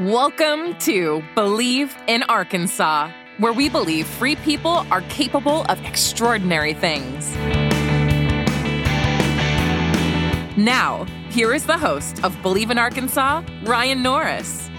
Welcome 0.00 0.78
to 0.82 1.24
Believe 1.34 1.96
in 2.06 2.22
Arkansas, 2.22 3.10
where 3.38 3.52
we 3.52 3.68
believe 3.68 4.06
free 4.06 4.36
people 4.36 4.86
are 4.92 5.00
capable 5.08 5.64
of 5.64 5.84
extraordinary 5.84 6.72
things. 6.72 7.34
Now, 10.56 11.04
here 11.30 11.52
is 11.52 11.66
the 11.66 11.76
host 11.76 12.22
of 12.22 12.40
Believe 12.42 12.70
in 12.70 12.78
Arkansas, 12.78 13.42
Ryan 13.64 14.00
Norris. 14.04 14.70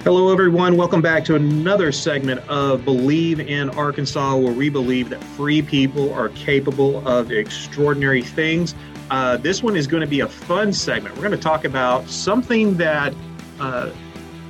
Hello, 0.00 0.32
everyone. 0.32 0.78
Welcome 0.78 1.02
back 1.02 1.22
to 1.26 1.34
another 1.34 1.92
segment 1.92 2.40
of 2.48 2.86
Believe 2.86 3.38
in 3.38 3.68
Arkansas, 3.68 4.34
where 4.36 4.54
we 4.54 4.70
believe 4.70 5.10
that 5.10 5.22
free 5.22 5.60
people 5.60 6.10
are 6.14 6.30
capable 6.30 7.06
of 7.06 7.30
extraordinary 7.30 8.22
things. 8.22 8.74
Uh, 9.10 9.36
this 9.36 9.62
one 9.62 9.76
is 9.76 9.86
going 9.86 10.00
to 10.00 10.06
be 10.06 10.20
a 10.20 10.28
fun 10.28 10.72
segment. 10.72 11.14
We're 11.14 11.22
going 11.22 11.32
to 11.32 11.36
talk 11.36 11.64
about 11.64 12.08
something 12.08 12.78
that 12.78 13.14
uh, 13.60 13.90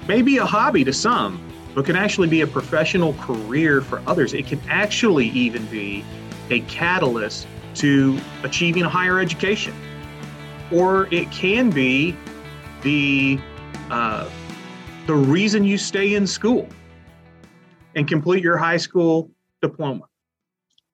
may 0.09 0.23
be 0.23 0.39
a 0.39 0.45
hobby 0.45 0.85
to 0.85 0.93
some, 0.93 1.41
but 1.75 1.85
can 1.85 1.97
actually 1.97 2.29
be 2.29 2.41
a 2.41 2.47
professional 2.47 3.15
career 3.15 3.81
for 3.81 4.03
others. 4.07 4.35
It 4.35 4.47
can 4.47 4.61
actually 4.69 5.29
even 5.29 5.65
be 5.67 6.05
a 6.51 6.61
catalyst 6.61 7.47
to 7.77 8.19
achieving 8.43 8.83
a 8.85 8.89
higher 8.89 9.19
education, 9.19 9.75
or 10.73 11.13
it 11.13 11.31
can 11.31 11.71
be 11.71 12.17
the 12.83 13.39
uh, 13.91 14.29
the 15.07 15.15
reason 15.15 15.65
you 15.65 15.79
stay 15.79 16.15
in 16.15 16.27
school 16.27 16.69
and 17.95 18.09
complete 18.09 18.43
your 18.43 18.57
high 18.57 18.77
school 18.77 19.31
diploma 19.63 20.07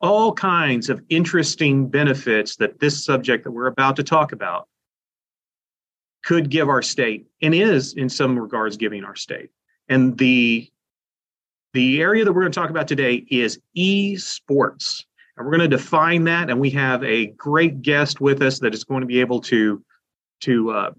all 0.03 0.33
kinds 0.33 0.91
of 0.91 1.01
interesting 1.09 1.89
benefits 1.89 2.57
that 2.57 2.81
this 2.81 3.03
subject 3.05 3.45
that 3.45 3.53
we're 3.53 3.69
about 3.69 3.95
to 3.97 4.03
talk 4.03 4.33
about 4.33 4.69
could 6.25 6.51
give 6.51 6.69
our 6.69 6.83
state 6.83 7.27
and 7.41 7.55
is 7.55 7.95
in 7.95 8.09
some 8.09 8.39
regards 8.39 8.77
giving 8.77 9.05
our 9.05 9.17
state 9.17 9.51
and 9.89 10.17
the 10.19 10.69
the 11.73 12.03
area 12.03 12.25
that 12.25 12.33
we're 12.33 12.43
going 12.43 12.53
to 12.53 12.61
talk 12.61 12.71
about 12.71 12.87
today 12.87 13.25
is 13.31 13.61
esports 13.77 15.05
and 15.37 15.47
we're 15.47 15.57
going 15.57 15.71
to 15.71 15.77
define 15.77 16.25
that 16.25 16.51
and 16.51 16.61
we 16.61 16.71
have 16.71 17.03
a 17.05 17.27
great 17.29 17.83
guest 17.83 18.21
with 18.21 18.43
us 18.43 18.59
that 18.59 18.75
is 18.75 18.85
going 18.85 19.01
to 19.01 19.07
be 19.07 19.21
able 19.21 19.41
to 19.41 19.83
to 20.41 20.71
uh, 20.71 20.91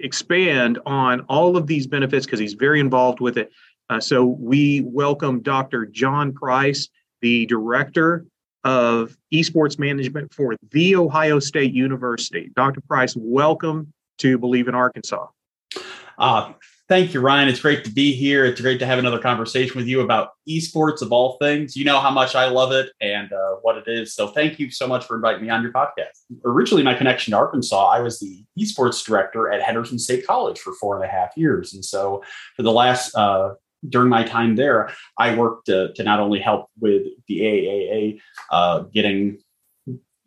expand 0.00 0.78
on 0.86 1.20
all 1.22 1.56
of 1.56 1.66
these 1.66 1.86
benefits 1.86 2.26
because 2.26 2.38
he's 2.38 2.54
very 2.54 2.80
involved 2.80 3.20
with 3.20 3.36
it 3.36 3.50
uh, 3.90 4.00
so 4.00 4.24
we 4.24 4.82
welcome 4.86 5.40
dr 5.40 5.86
john 5.86 6.32
price 6.32 6.88
the 7.20 7.46
director 7.46 8.24
of 8.64 9.16
esports 9.32 9.78
management 9.78 10.34
for 10.34 10.56
The 10.72 10.96
Ohio 10.96 11.38
State 11.38 11.72
University. 11.72 12.50
Dr. 12.56 12.80
Price, 12.80 13.14
welcome 13.16 13.92
to 14.18 14.38
Believe 14.38 14.68
in 14.68 14.74
Arkansas. 14.74 15.26
Uh, 16.18 16.52
thank 16.88 17.12
you, 17.12 17.20
Ryan. 17.20 17.48
It's 17.48 17.60
great 17.60 17.84
to 17.84 17.90
be 17.90 18.12
here. 18.12 18.44
It's 18.44 18.60
great 18.60 18.78
to 18.78 18.86
have 18.86 18.98
another 18.98 19.18
conversation 19.18 19.76
with 19.76 19.86
you 19.86 20.00
about 20.00 20.30
esports 20.48 21.02
of 21.02 21.12
all 21.12 21.36
things. 21.38 21.76
You 21.76 21.84
know 21.84 22.00
how 22.00 22.10
much 22.10 22.34
I 22.34 22.48
love 22.48 22.72
it 22.72 22.90
and 23.00 23.32
uh, 23.32 23.56
what 23.62 23.76
it 23.76 23.84
is. 23.86 24.14
So 24.14 24.28
thank 24.28 24.58
you 24.58 24.70
so 24.70 24.86
much 24.86 25.04
for 25.04 25.16
inviting 25.16 25.42
me 25.42 25.50
on 25.50 25.62
your 25.62 25.72
podcast. 25.72 26.22
Originally, 26.44 26.82
my 26.82 26.94
connection 26.94 27.32
to 27.32 27.36
Arkansas, 27.36 27.88
I 27.88 28.00
was 28.00 28.18
the 28.18 28.44
esports 28.58 29.04
director 29.04 29.50
at 29.50 29.62
Henderson 29.62 29.98
State 29.98 30.26
College 30.26 30.58
for 30.58 30.72
four 30.74 30.96
and 30.96 31.04
a 31.04 31.08
half 31.08 31.36
years. 31.36 31.74
And 31.74 31.84
so 31.84 32.22
for 32.56 32.62
the 32.62 32.72
last 32.72 33.14
uh, 33.14 33.54
during 33.88 34.08
my 34.08 34.22
time 34.22 34.56
there, 34.56 34.90
I 35.18 35.34
worked 35.34 35.66
to, 35.66 35.92
to 35.94 36.02
not 36.02 36.20
only 36.20 36.40
help 36.40 36.68
with 36.80 37.02
the 37.28 37.40
AAA 37.40 38.20
uh, 38.50 38.80
getting 38.92 39.38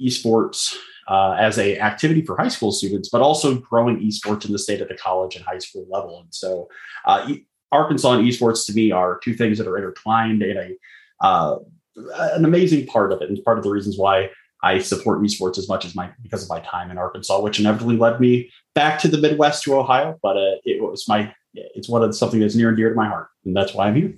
esports 0.02 0.76
uh, 1.10 1.36
as 1.40 1.58
a 1.58 1.80
activity 1.80 2.24
for 2.24 2.38
high 2.38 2.48
school 2.48 2.72
students, 2.72 3.10
but 3.10 3.22
also 3.22 3.56
growing 3.56 4.00
esports 4.00 4.46
in 4.46 4.52
the 4.52 4.60
state 4.60 4.80
at 4.80 4.88
the 4.88 4.96
college 4.96 5.36
and 5.36 5.44
high 5.44 5.58
school 5.58 5.86
level. 5.90 6.22
And 6.22 6.34
so, 6.34 6.70
uh, 7.06 7.34
Arkansas 7.72 8.14
and 8.14 8.28
esports 8.28 8.66
to 8.68 8.74
me 8.74 8.92
are 8.92 9.20
two 9.24 9.34
things 9.34 9.58
that 9.58 9.68
are 9.68 9.78
intertwined 9.78 10.42
and 10.42 10.58
a 10.58 10.76
uh, 11.22 11.58
an 11.96 12.46
amazing 12.46 12.86
part 12.88 13.12
of 13.12 13.22
it, 13.22 13.30
and 13.30 13.44
part 13.44 13.58
of 13.58 13.64
the 13.64 13.70
reasons 13.70 13.98
why 13.98 14.30
I 14.64 14.80
support 14.80 15.22
esports 15.22 15.58
as 15.58 15.68
much 15.68 15.86
as 15.86 15.96
my 15.96 16.10
because 16.22 16.44
of 16.44 16.50
my 16.50 16.60
time 16.62 16.92
in 16.92 16.98
Arkansas, 16.98 17.42
which 17.42 17.60
inevitably 17.60 17.98
led 17.98 18.20
me 18.20 18.52
back 18.76 19.00
to 19.02 19.08
the 19.08 19.18
Midwest 19.18 19.64
to 19.64 19.76
Ohio. 19.76 20.18
But 20.22 20.38
uh, 20.38 20.56
it 20.64 20.82
was 20.82 21.08
my 21.08 21.34
it's 21.54 21.90
one 21.90 22.04
of 22.04 22.16
something 22.16 22.40
that's 22.40 22.56
near 22.56 22.70
and 22.70 22.78
dear 22.78 22.90
to 22.90 22.96
my 22.96 23.08
heart, 23.08 23.28
and 23.46 23.56
that's 23.56 23.74
why 23.74 23.88
I'm 23.88 23.96
here. 23.96 24.14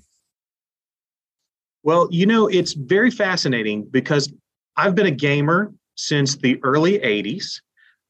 Well, 1.84 2.08
you 2.12 2.26
know, 2.26 2.48
it's 2.48 2.74
very 2.74 3.12
fascinating 3.12 3.88
because 3.90 4.32
I've 4.78 4.94
been 4.94 5.08
a 5.08 5.12
gamer 5.12 5.74
since 6.02 6.36
the 6.36 6.60
early 6.64 7.00
80s. 7.00 7.62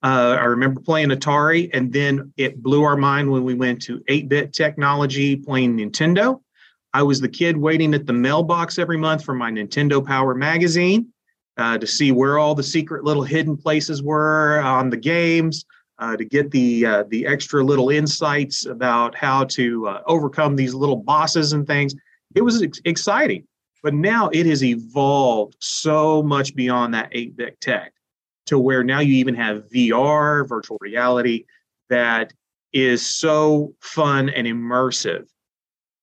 Uh, 0.04 0.38
I 0.40 0.46
remember 0.46 0.82
playing 0.82 1.10
Atari, 1.10 1.70
and 1.74 1.94
then 1.94 2.34
it 2.38 2.64
blew 2.64 2.84
our 2.84 2.98
mind 2.98 3.30
when 3.30 3.44
we 3.44 3.54
went 3.54 3.82
to 3.84 4.04
8 4.08 4.30
bit 4.30 4.54
technology 4.54 5.36
playing 5.36 5.78
Nintendo. 5.78 6.42
I 6.94 7.04
was 7.04 7.22
the 7.22 7.30
kid 7.30 7.56
waiting 7.56 7.94
at 7.94 8.08
the 8.08 8.14
mailbox 8.14 8.80
every 8.80 8.98
month 8.98 9.24
for 9.24 9.34
my 9.34 9.52
Nintendo 9.52 10.06
Power 10.06 10.34
magazine 10.34 11.08
uh, 11.58 11.78
to 11.78 11.86
see 11.86 12.12
where 12.12 12.40
all 12.40 12.56
the 12.56 12.64
secret 12.64 13.04
little 13.04 13.24
hidden 13.24 13.56
places 13.56 14.02
were 14.02 14.60
on 14.62 14.90
the 14.90 14.98
games 14.98 15.66
uh, 16.00 16.18
to 16.18 16.26
get 16.26 16.50
the 16.52 16.86
uh, 16.86 17.04
the 17.10 17.28
extra 17.28 17.64
little 17.64 17.90
insights 17.90 18.66
about 18.66 19.14
how 19.16 19.44
to 19.46 19.88
uh, 19.88 20.02
overcome 20.08 20.56
these 20.56 20.74
little 20.74 20.96
bosses 20.96 21.54
and 21.54 21.68
things. 21.68 21.94
It 22.34 22.42
was 22.42 22.62
ex- 22.62 22.82
exciting, 22.86 23.46
but 23.84 23.94
now 23.94 24.30
it 24.30 24.46
has 24.46 24.64
evolved 24.64 25.56
so 25.60 26.22
much 26.22 26.56
beyond 26.56 26.94
that 26.94 27.10
eight 27.12 27.36
bit 27.36 27.60
tech 27.62 27.94
to 28.48 28.60
where 28.60 28.84
now 28.84 29.00
you 29.00 29.16
even 29.16 29.36
have 29.36 29.70
VR, 29.70 30.48
virtual 30.48 30.78
reality, 30.82 31.46
that 31.90 32.34
is 32.74 33.06
so 33.06 33.74
fun 33.80 34.30
and 34.30 34.48
immersive. 34.48 35.28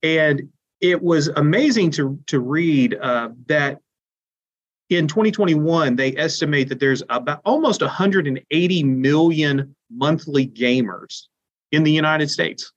And 0.03 0.49
it 0.81 1.03
was 1.03 1.28
amazing 1.28 1.91
to 1.93 2.19
to 2.27 2.41
read 2.41 2.94
uh, 2.94 3.31
that 3.47 3.78
in 4.91 5.06
2021 5.09 5.97
they 5.97 6.17
estimate 6.17 6.69
that 6.69 6.81
there's 6.81 7.03
about 7.09 7.41
almost 7.44 7.83
180 7.83 8.83
million 8.84 9.75
monthly 9.91 10.47
gamers 10.47 11.25
in 11.72 11.83
the 11.83 11.93
United 11.93 12.31
States. 12.31 12.72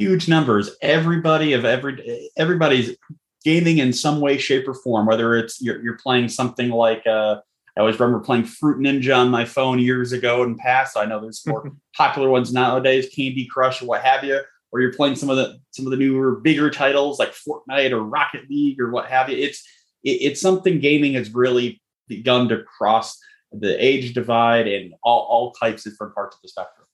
Huge 0.00 0.28
numbers. 0.28 0.70
Everybody 0.80 1.52
of 1.52 1.66
every 1.66 2.30
everybody's 2.38 2.96
gaming 3.44 3.78
in 3.78 3.92
some 3.92 4.18
way, 4.18 4.38
shape, 4.38 4.66
or 4.66 4.72
form. 4.72 5.04
Whether 5.04 5.36
it's 5.36 5.60
you're, 5.60 5.82
you're 5.82 5.98
playing 5.98 6.30
something 6.30 6.70
like 6.70 7.06
uh, 7.06 7.36
I 7.76 7.80
always 7.80 8.00
remember 8.00 8.24
playing 8.24 8.44
Fruit 8.44 8.78
Ninja 8.78 9.14
on 9.14 9.28
my 9.28 9.44
phone 9.44 9.78
years 9.78 10.12
ago 10.12 10.42
and 10.42 10.56
past. 10.56 10.96
I 10.96 11.04
know 11.04 11.20
there's 11.20 11.42
more 11.46 11.70
popular 11.94 12.30
ones 12.30 12.50
nowadays, 12.50 13.10
Candy 13.14 13.44
Crush 13.44 13.82
or 13.82 13.86
what 13.86 14.00
have 14.00 14.24
you. 14.24 14.40
Or 14.72 14.80
you're 14.80 14.94
playing 14.94 15.16
some 15.16 15.28
of 15.28 15.36
the 15.36 15.58
some 15.72 15.86
of 15.86 15.90
the 15.90 15.98
newer, 15.98 16.36
bigger 16.36 16.70
titles 16.70 17.18
like 17.18 17.34
Fortnite 17.34 17.90
or 17.90 18.02
Rocket 18.02 18.48
League 18.48 18.80
or 18.80 18.90
what 18.90 19.04
have 19.10 19.28
you. 19.28 19.36
It's 19.36 19.62
it, 20.02 20.22
it's 20.22 20.40
something 20.40 20.80
gaming 20.80 21.12
has 21.12 21.34
really 21.34 21.82
begun 22.08 22.48
to 22.48 22.62
cross 22.62 23.18
the 23.52 23.84
age 23.84 24.14
divide 24.14 24.66
and 24.66 24.94
all, 25.02 25.26
all 25.28 25.52
types 25.52 25.84
of 25.84 25.92
different 25.92 26.14
parts 26.14 26.36
of 26.36 26.42
the 26.42 26.48
spectrum. 26.48 26.86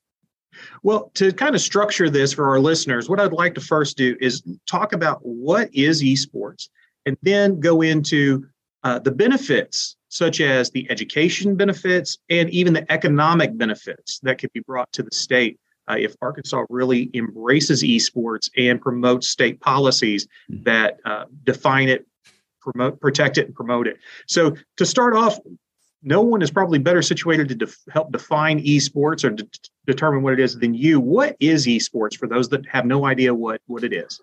Well, 0.83 1.11
to 1.15 1.33
kind 1.33 1.55
of 1.55 1.61
structure 1.61 2.11
this 2.11 2.33
for 2.33 2.49
our 2.49 2.61
listeners, 2.61 3.09
what 3.09 3.21
I'd 3.21 3.33
like 3.33 3.55
to 3.55 3.61
first 3.61 3.97
do 3.97 4.17
is 4.21 4.43
talk 4.67 4.93
about 4.93 5.21
what 5.23 5.69
is 5.75 6.03
esports 6.03 6.69
and 7.05 7.17
then 7.23 7.61
go 7.61 7.83
into 7.83 8.47
uh, 8.85 8.99
the 8.99 9.11
benefits, 9.11 9.97
such 10.09 10.41
as 10.41 10.71
the 10.71 10.89
education 10.91 11.57
benefits 11.57 12.19
and 12.31 12.51
even 12.51 12.73
the 12.73 12.91
economic 12.93 13.57
benefits 13.57 14.21
that 14.21 14.39
could 14.39 14.53
be 14.53 14.61
brought 14.61 14.93
to 14.93 15.03
the 15.03 15.11
state 15.13 15.59
uh, 15.89 15.97
if 15.99 16.17
Arkansas 16.21 16.65
really 16.69 17.11
embraces 17.15 17.83
esports 17.83 18.51
and 18.57 18.81
promotes 18.81 19.29
state 19.29 19.61
policies 19.61 20.27
mm-hmm. 20.51 20.63
that 20.65 20.99
uh, 21.05 21.25
define 21.45 21.89
it, 21.89 22.07
promote, 22.61 23.01
protect 23.01 23.39
it, 23.39 23.47
and 23.47 23.55
promote 23.55 23.87
it. 23.87 23.99
So, 24.27 24.57
to 24.77 24.87
start 24.87 25.15
off, 25.15 25.39
no 26.03 26.21
one 26.21 26.43
is 26.43 26.51
probably 26.51 26.79
better 26.79 27.03
situated 27.03 27.49
to 27.49 27.55
def- 27.55 27.85
help 27.91 28.13
define 28.13 28.63
esports 28.65 29.25
or 29.25 29.31
de- 29.31 29.49
determine 29.87 30.23
what 30.23 30.33
it 30.33 30.41
is 30.41 30.59
than 30.59 30.75
you. 30.75 31.01
What 31.01 31.37
is 31.41 31.67
esports 31.67 32.17
for 32.17 32.27
those 32.27 32.49
that 32.51 32.67
have 32.67 32.87
no 32.87 33.07
idea 33.07 33.35
what, 33.35 33.61
what 33.67 33.85
it 33.85 33.93
is? 33.93 34.21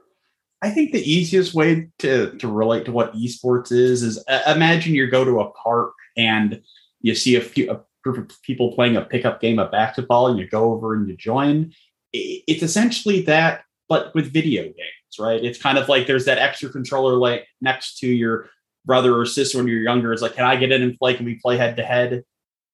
I 0.62 0.70
think 0.70 0.94
the 0.94 1.12
easiest 1.12 1.54
way 1.54 1.90
to, 2.00 2.38
to 2.38 2.48
relate 2.48 2.86
to 2.86 2.92
what 2.92 3.14
esports 3.16 3.72
is 3.72 4.02
is 4.02 4.24
uh, 4.30 4.42
imagine 4.48 4.94
you 4.94 5.10
go 5.10 5.26
to 5.26 5.42
a 5.42 5.52
park 5.52 5.94
and 6.16 6.62
you 7.02 7.16
see 7.16 7.36
a, 7.36 7.42
few, 7.42 7.70
a 7.70 7.82
group 8.04 8.18
of 8.18 8.42
people 8.44 8.74
playing 8.74 8.96
a 8.96 9.02
pickup 9.02 9.42
game 9.42 9.60
of 9.60 9.72
basketball 9.72 10.28
and 10.28 10.40
you 10.40 10.48
go 10.48 10.72
over 10.72 10.94
and 10.94 11.10
you 11.10 11.18
join. 11.18 11.74
It's 12.14 12.64
essentially 12.64 13.24
that, 13.24 13.64
but 13.90 14.14
with 14.16 14.32
video 14.32 14.64
games, 14.64 15.20
right? 15.20 15.44
It's 15.44 15.62
kind 15.62 15.78
of 15.78 15.90
like 15.90 16.08
there's 16.08 16.26
that 16.26 16.38
extra 16.38 16.70
controller 16.70 17.16
like 17.16 17.46
next 17.60 17.98
to 18.00 18.08
your 18.08 18.50
brother 18.86 19.18
or 19.18 19.26
sister 19.26 19.58
when 19.58 19.68
you're 19.68 19.82
younger 19.82 20.14
is 20.14 20.22
like, 20.22 20.36
can 20.36 20.46
I 20.46 20.56
get 20.56 20.72
in 20.72 20.82
and 20.82 20.98
play? 20.98 21.14
Can 21.14 21.26
we 21.26 21.36
play 21.36 21.58
head 21.58 21.78
to 21.78 21.84
head? 21.84 22.24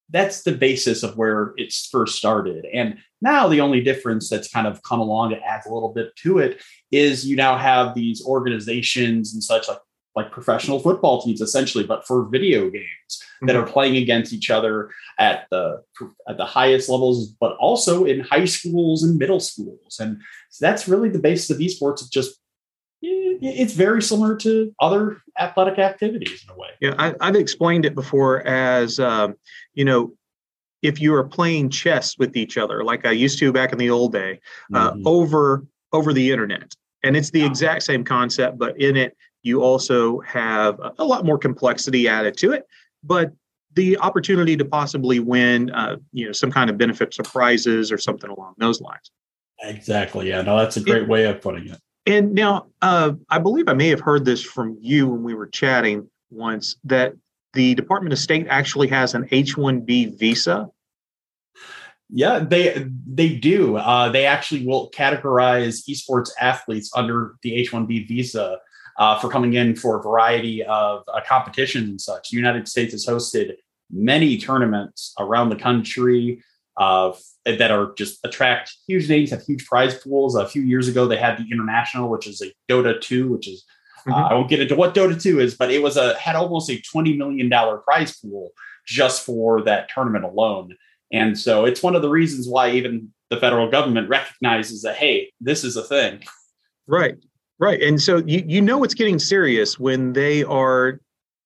That's 0.10 0.42
the 0.42 0.54
basis 0.54 1.04
of 1.04 1.18
where 1.18 1.54
it's 1.58 1.88
first 1.88 2.16
started. 2.16 2.66
And 2.74 2.98
now 3.22 3.48
the 3.48 3.62
only 3.62 3.82
difference 3.82 4.28
that's 4.30 4.50
kind 4.50 4.66
of 4.66 4.82
come 4.82 5.00
along 5.00 5.32
that 5.32 5.44
adds 5.44 5.68
a 5.68 5.74
little 5.74 5.94
bit 5.94 6.16
to 6.24 6.40
it 6.40 6.62
is 6.92 7.28
you 7.28 7.36
now 7.36 7.58
have 7.58 7.94
these 7.94 8.26
organizations 8.26 9.34
and 9.34 9.44
such 9.44 9.68
like 9.68 9.78
like 10.16 10.32
professional 10.32 10.80
football 10.80 11.22
teams 11.22 11.40
essentially, 11.40 11.86
but 11.86 12.06
for 12.06 12.26
video 12.26 12.70
games 12.70 12.86
mm-hmm. 13.12 13.48
that 13.48 13.56
are 13.56 13.66
playing 13.66 13.96
against 13.96 14.34
each 14.34 14.50
other 14.50 14.90
at 15.20 15.46
the 15.52 15.84
at 16.28 16.38
the 16.38 16.46
highest 16.46 16.90
levels, 16.90 17.28
but 17.40 17.56
also 17.58 18.06
in 18.06 18.22
high 18.22 18.46
schools 18.46 19.04
and 19.04 19.18
middle 19.18 19.40
schools. 19.40 19.98
And 20.00 20.22
so 20.50 20.66
that's 20.66 20.88
really 20.88 21.10
the 21.10 21.20
basis 21.20 21.50
of 21.50 21.58
esports. 21.58 22.02
It's 22.02 22.10
just 22.10 22.39
it's 23.02 23.74
very 23.74 24.02
similar 24.02 24.36
to 24.38 24.74
other 24.80 25.22
athletic 25.40 25.80
activities 25.80 26.44
in 26.44 26.54
a 26.54 26.58
way. 26.58 26.70
Yeah, 26.82 26.96
I, 26.98 27.26
have 27.26 27.36
explained 27.36 27.86
it 27.86 27.96
before 27.96 28.46
as 28.46 29.00
um, 29.00 29.36
you 29.74 29.86
know, 29.86 30.14
if 30.82 31.00
you 31.00 31.14
are 31.14 31.24
playing 31.24 31.70
chess 31.70 32.18
with 32.18 32.36
each 32.36 32.58
other, 32.58 32.84
like 32.84 33.06
I 33.06 33.12
used 33.12 33.40
to 33.40 33.52
back 33.52 33.72
in 33.72 33.78
the 33.78 33.90
old 33.90 34.14
day, 34.14 34.40
uh, 34.74 34.92
mm-hmm. 34.92 35.08
over 35.08 35.66
over 35.94 36.14
the 36.14 36.32
internet, 36.32 36.74
and 37.04 37.16
it's 37.16 37.32
the 37.32 37.44
exact 37.44 37.84
same 37.84 38.04
concept, 38.04 38.58
but 38.58 38.80
in 38.80 38.98
it 38.98 39.16
you 39.42 39.64
also 39.64 40.20
have 40.22 40.80
a 40.98 41.04
lot 41.06 41.26
more 41.26 41.38
complexity 41.38 42.08
added 42.08 42.36
to 42.38 42.52
it. 42.52 42.66
But 43.04 43.32
the 43.74 43.98
opportunity 44.00 44.58
to 44.58 44.66
possibly 44.66 45.20
win, 45.20 45.70
uh, 45.72 45.98
you 46.12 46.26
know, 46.26 46.32
some 46.32 46.52
kind 46.52 46.70
of 46.70 46.78
benefit 46.78 47.14
surprises 47.14 47.92
or 47.92 47.98
something 47.98 48.30
along 48.30 48.56
those 48.58 48.82
lines. 48.82 49.12
Exactly. 49.62 50.30
Yeah. 50.30 50.42
No, 50.42 50.58
that's 50.58 50.78
a 50.78 50.82
great 50.82 51.04
it, 51.04 51.08
way 51.08 51.26
of 51.26 51.42
putting 51.42 51.68
it. 51.68 51.80
And 52.06 52.34
now, 52.34 52.68
uh, 52.82 53.14
I 53.30 53.40
believe 53.40 53.68
I 53.68 53.74
may 53.74 53.90
have 53.90 54.00
heard 54.00 54.26
this 54.26 54.42
from 54.42 54.78
you 54.80 55.08
when 55.08 55.24
we 55.24 55.34
were 55.34 55.48
chatting 55.48 56.10
once 56.32 56.76
that 56.86 57.14
the 57.54 57.76
Department 57.76 58.14
of 58.14 58.20
State 58.20 58.48
actually 58.50 58.88
has 58.88 59.14
an 59.14 59.28
H-1B 59.32 60.18
visa. 60.18 60.70
Yeah, 62.12 62.40
they 62.40 62.88
they 63.06 63.36
do. 63.36 63.78
Uh, 63.78 64.10
they 64.10 64.26
actually 64.26 64.66
will 64.66 64.90
categorize 64.92 65.88
esports 65.88 66.30
athletes 66.40 66.90
under 66.96 67.36
the 67.44 67.56
H-1B 67.56 68.08
visa 68.08 68.58
uh, 68.98 69.20
for 69.20 69.30
coming 69.30 69.54
in 69.54 69.76
for 69.76 70.00
a 70.00 70.02
variety 70.02 70.64
of 70.64 71.04
uh, 71.14 71.22
competitions 71.28 71.90
and 71.90 72.02
such. 72.02 72.30
The 72.32 72.38
United 72.38 72.68
States 72.68 72.94
has 72.94 73.06
hosted 73.06 73.54
many 73.92 74.38
tournaments 74.38 75.14
around 75.20 75.50
the 75.50 75.56
country 75.56 76.42
uh, 76.78 77.12
that 77.46 77.72
are 77.72 77.94
just 77.96 78.20
attract 78.24 78.74
huge 78.88 79.10
names, 79.10 79.32
have 79.32 79.44
huge 79.44 79.66
prize 79.66 79.96
pools. 79.96 80.36
A 80.36 80.48
few 80.48 80.62
years 80.62 80.88
ago, 80.88 81.08
they 81.08 81.18
had 81.18 81.38
the 81.38 81.46
International, 81.52 82.10
which 82.10 82.28
is 82.28 82.42
a 82.42 82.52
Dota 82.72 83.00
2, 83.00 83.30
which 83.30 83.48
is 83.48 83.66
uh, 84.08 84.12
mm-hmm. 84.12 84.14
uh, 84.14 84.28
I 84.30 84.34
won't 84.34 84.50
get 84.50 84.62
into 84.62 84.76
what 84.76 84.96
Dota 84.96 85.22
2 85.22 85.40
is, 85.40 85.56
but 85.56 85.72
it 85.72 85.82
was 85.82 85.98
a 85.98 86.18
had 86.18 86.36
almost 86.36 86.70
a 86.70 86.82
twenty 86.82 87.18
million 87.18 87.50
dollar 87.50 87.78
prize 87.78 88.18
pool 88.18 88.52
just 88.86 89.26
for 89.26 89.62
that 89.64 89.90
tournament 89.90 90.26
alone. 90.26 90.76
And 91.12 91.38
so 91.38 91.66
it's 91.66 91.84
one 91.84 91.96
of 91.96 92.02
the 92.02 92.10
reasons 92.10 92.48
why 92.48 92.72
even 92.72 93.12
the 93.30 93.38
federal 93.38 93.70
government 93.70 94.10
recognizes 94.10 94.82
that 94.84 94.96
hey, 94.96 95.32
this 95.42 95.64
is 95.64 95.76
a 95.76 95.84
thing. 95.84 96.24
Right, 96.88 97.16
right, 97.60 97.82
and 97.82 98.02
so 98.02 98.18
you 98.18 98.44
you 98.48 98.62
know 98.62 98.84
it's 98.84 98.94
getting 98.94 99.20
serious 99.20 99.80
when 99.80 100.14
they 100.14 100.44
are 100.44 101.00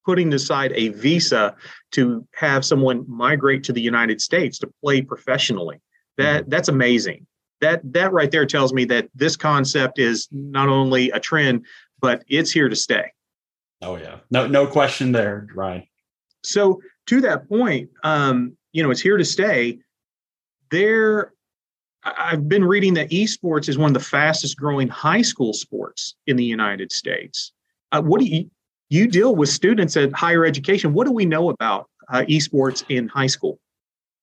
putting 0.05 0.33
aside 0.33 0.71
a 0.75 0.89
visa 0.89 1.55
to 1.91 2.27
have 2.35 2.65
someone 2.65 3.05
migrate 3.07 3.63
to 3.65 3.73
the 3.73 3.81
United 3.81 4.21
States 4.21 4.59
to 4.59 4.69
play 4.81 5.01
professionally. 5.01 5.79
That 6.17 6.41
mm-hmm. 6.41 6.49
that's 6.49 6.69
amazing. 6.69 7.25
That 7.61 7.81
that 7.93 8.11
right 8.11 8.31
there 8.31 8.45
tells 8.45 8.73
me 8.73 8.85
that 8.85 9.09
this 9.15 9.35
concept 9.35 9.99
is 9.99 10.27
not 10.31 10.69
only 10.69 11.09
a 11.11 11.19
trend, 11.19 11.65
but 11.99 12.23
it's 12.27 12.51
here 12.51 12.69
to 12.69 12.75
stay. 12.75 13.05
Oh 13.81 13.95
yeah, 13.95 14.17
no 14.31 14.47
no 14.47 14.67
question 14.67 15.11
there, 15.11 15.47
Ryan. 15.53 15.83
So 16.43 16.81
to 17.07 17.21
that 17.21 17.47
point, 17.47 17.89
um, 18.03 18.55
you 18.71 18.83
know, 18.83 18.91
it's 18.91 19.01
here 19.01 19.17
to 19.17 19.25
stay. 19.25 19.79
There, 20.71 21.33
I've 22.03 22.49
been 22.49 22.65
reading 22.65 22.95
that 22.95 23.11
esports 23.11 23.69
is 23.69 23.77
one 23.77 23.89
of 23.89 23.93
the 23.93 23.99
fastest 23.99 24.57
growing 24.57 24.87
high 24.87 25.21
school 25.21 25.53
sports 25.53 26.15
in 26.27 26.35
the 26.35 26.43
United 26.43 26.91
States. 26.91 27.53
Uh, 27.91 28.01
what 28.01 28.19
do 28.19 28.25
you 28.25 28.49
you 28.93 29.07
deal 29.07 29.35
with 29.35 29.49
students 29.49 29.97
at 29.97 30.13
higher 30.13 30.45
education. 30.45 30.93
What 30.93 31.05
do 31.05 31.11
we 31.11 31.25
know 31.25 31.49
about 31.49 31.89
uh, 32.09 32.23
esports 32.29 32.83
in 32.89 33.07
high 33.07 33.27
school? 33.27 33.59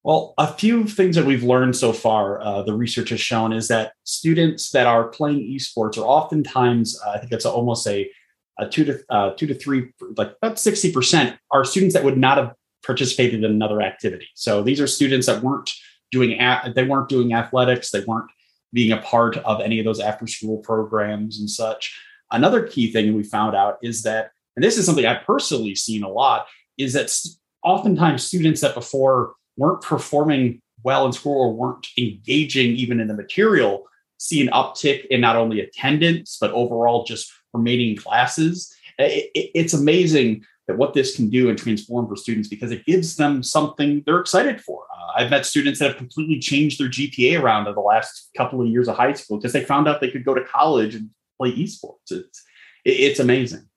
Well, 0.03 0.33
a 0.39 0.47
few 0.47 0.85
things 0.85 1.17
that 1.17 1.27
we've 1.27 1.43
learned 1.43 1.77
so 1.77 1.93
far, 1.93 2.41
uh, 2.41 2.63
the 2.63 2.75
research 2.75 3.11
has 3.11 3.21
shown 3.21 3.53
is 3.53 3.69
that 3.69 3.93
students 4.05 4.71
that 4.71 4.87
are 4.87 5.09
playing 5.09 5.41
esports 5.41 5.99
are 5.99 6.07
oftentimes, 6.07 6.99
uh, 7.05 7.11
I 7.11 7.19
think 7.19 7.31
that's 7.31 7.45
almost 7.45 7.87
a, 7.87 8.11
a 8.59 8.69
two 8.69 8.85
to 8.85 9.01
uh, 9.11 9.31
two 9.35 9.47
to 9.47 9.55
three, 9.55 9.93
like 10.17 10.35
about 10.41 10.59
sixty 10.59 10.91
percent 10.93 11.39
are 11.51 11.65
students 11.65 11.95
that 11.95 12.05
would 12.05 12.17
not 12.17 12.39
have 12.39 12.55
participated 12.85 13.45
in 13.45 13.51
another 13.51 13.83
activity. 13.83 14.29
So 14.35 14.63
these 14.63 14.81
are 14.81 14.87
students 14.87 15.27
that 15.27 15.43
weren't 15.43 15.71
doing 16.11 16.41
a- 16.41 16.73
they 16.75 16.85
weren't 16.85 17.09
doing 17.09 17.35
athletics, 17.35 17.91
they 17.91 18.05
weren't 18.05 18.31
being 18.73 18.93
a 18.93 19.03
part 19.03 19.37
of 19.39 19.61
any 19.61 19.81
of 19.81 19.85
those 19.85 20.01
after 20.01 20.27
school 20.27 20.59
programs 20.59 21.41
and 21.41 21.51
such. 21.51 21.95
Another 22.31 22.67
key 22.67 22.91
thing 22.93 23.15
we 23.15 23.25
found 23.25 23.55
out 23.57 23.77
is 23.83 24.03
that 24.05 24.31
and 24.57 24.65
this 24.65 24.79
is 24.79 24.87
something 24.87 25.07
I've 25.07 25.25
personally 25.25 25.75
seen 25.75 26.03
a 26.03 26.09
lot, 26.09 26.47
is 26.79 26.93
that 26.95 27.15
oftentimes 27.63 28.25
students 28.25 28.61
that 28.61 28.75
before 28.75 29.35
weren't 29.57 29.83
performing 29.83 30.61
well 30.83 31.07
in 31.07 31.13
school 31.13 31.39
or 31.39 31.53
weren't 31.53 31.87
engaging 31.99 32.73
even 32.77 33.01
in 33.01 33.09
the 33.09 33.15
material 33.15 33.87
see 34.21 34.41
an 34.43 34.49
uptick 34.49 35.07
in 35.07 35.21
not 35.21 35.35
only 35.35 35.61
attendance, 35.61 36.37
but 36.39 36.53
overall 36.53 37.05
just 37.05 37.33
remaining 37.55 37.97
classes. 37.97 38.73
It, 38.99 39.31
it, 39.35 39.51
it's 39.55 39.73
amazing 39.73 40.45
that 40.67 40.77
what 40.77 40.93
this 40.93 41.17
can 41.17 41.31
do 41.31 41.49
and 41.49 41.59
transform 41.59 42.07
for 42.07 42.17
students 42.17 42.47
because 42.47 42.71
it 42.71 42.85
gives 42.85 43.17
them 43.17 43.43
something 43.43 44.03
they're 44.05 44.21
excited 44.21 44.61
for. 44.61 44.85
Uh, 44.95 45.13
I've 45.17 45.31
met 45.31 45.47
students 45.47 45.79
that 45.79 45.89
have 45.89 45.97
completely 45.97 46.39
changed 46.39 46.79
their 46.79 46.89
GPA 46.89 47.41
around 47.41 47.67
in 47.67 47.75
the 47.75 47.81
last 47.81 48.29
couple 48.37 48.61
of 48.61 48.69
years 48.69 48.89
of 48.89 48.97
high 48.97 49.15
school 49.15 49.39
because 49.39 49.55
they 49.55 49.65
found 49.65 49.89
out 49.89 50.03
they 50.03 50.11
could 50.11 50.25
go 50.25 50.35
to 50.35 50.45
college 50.45 50.95
and 50.95 51.09
play 51.39 51.53
esports. 51.53 52.11
It's, 52.11 52.45
it's 52.85 53.21
amazing. 53.21 53.70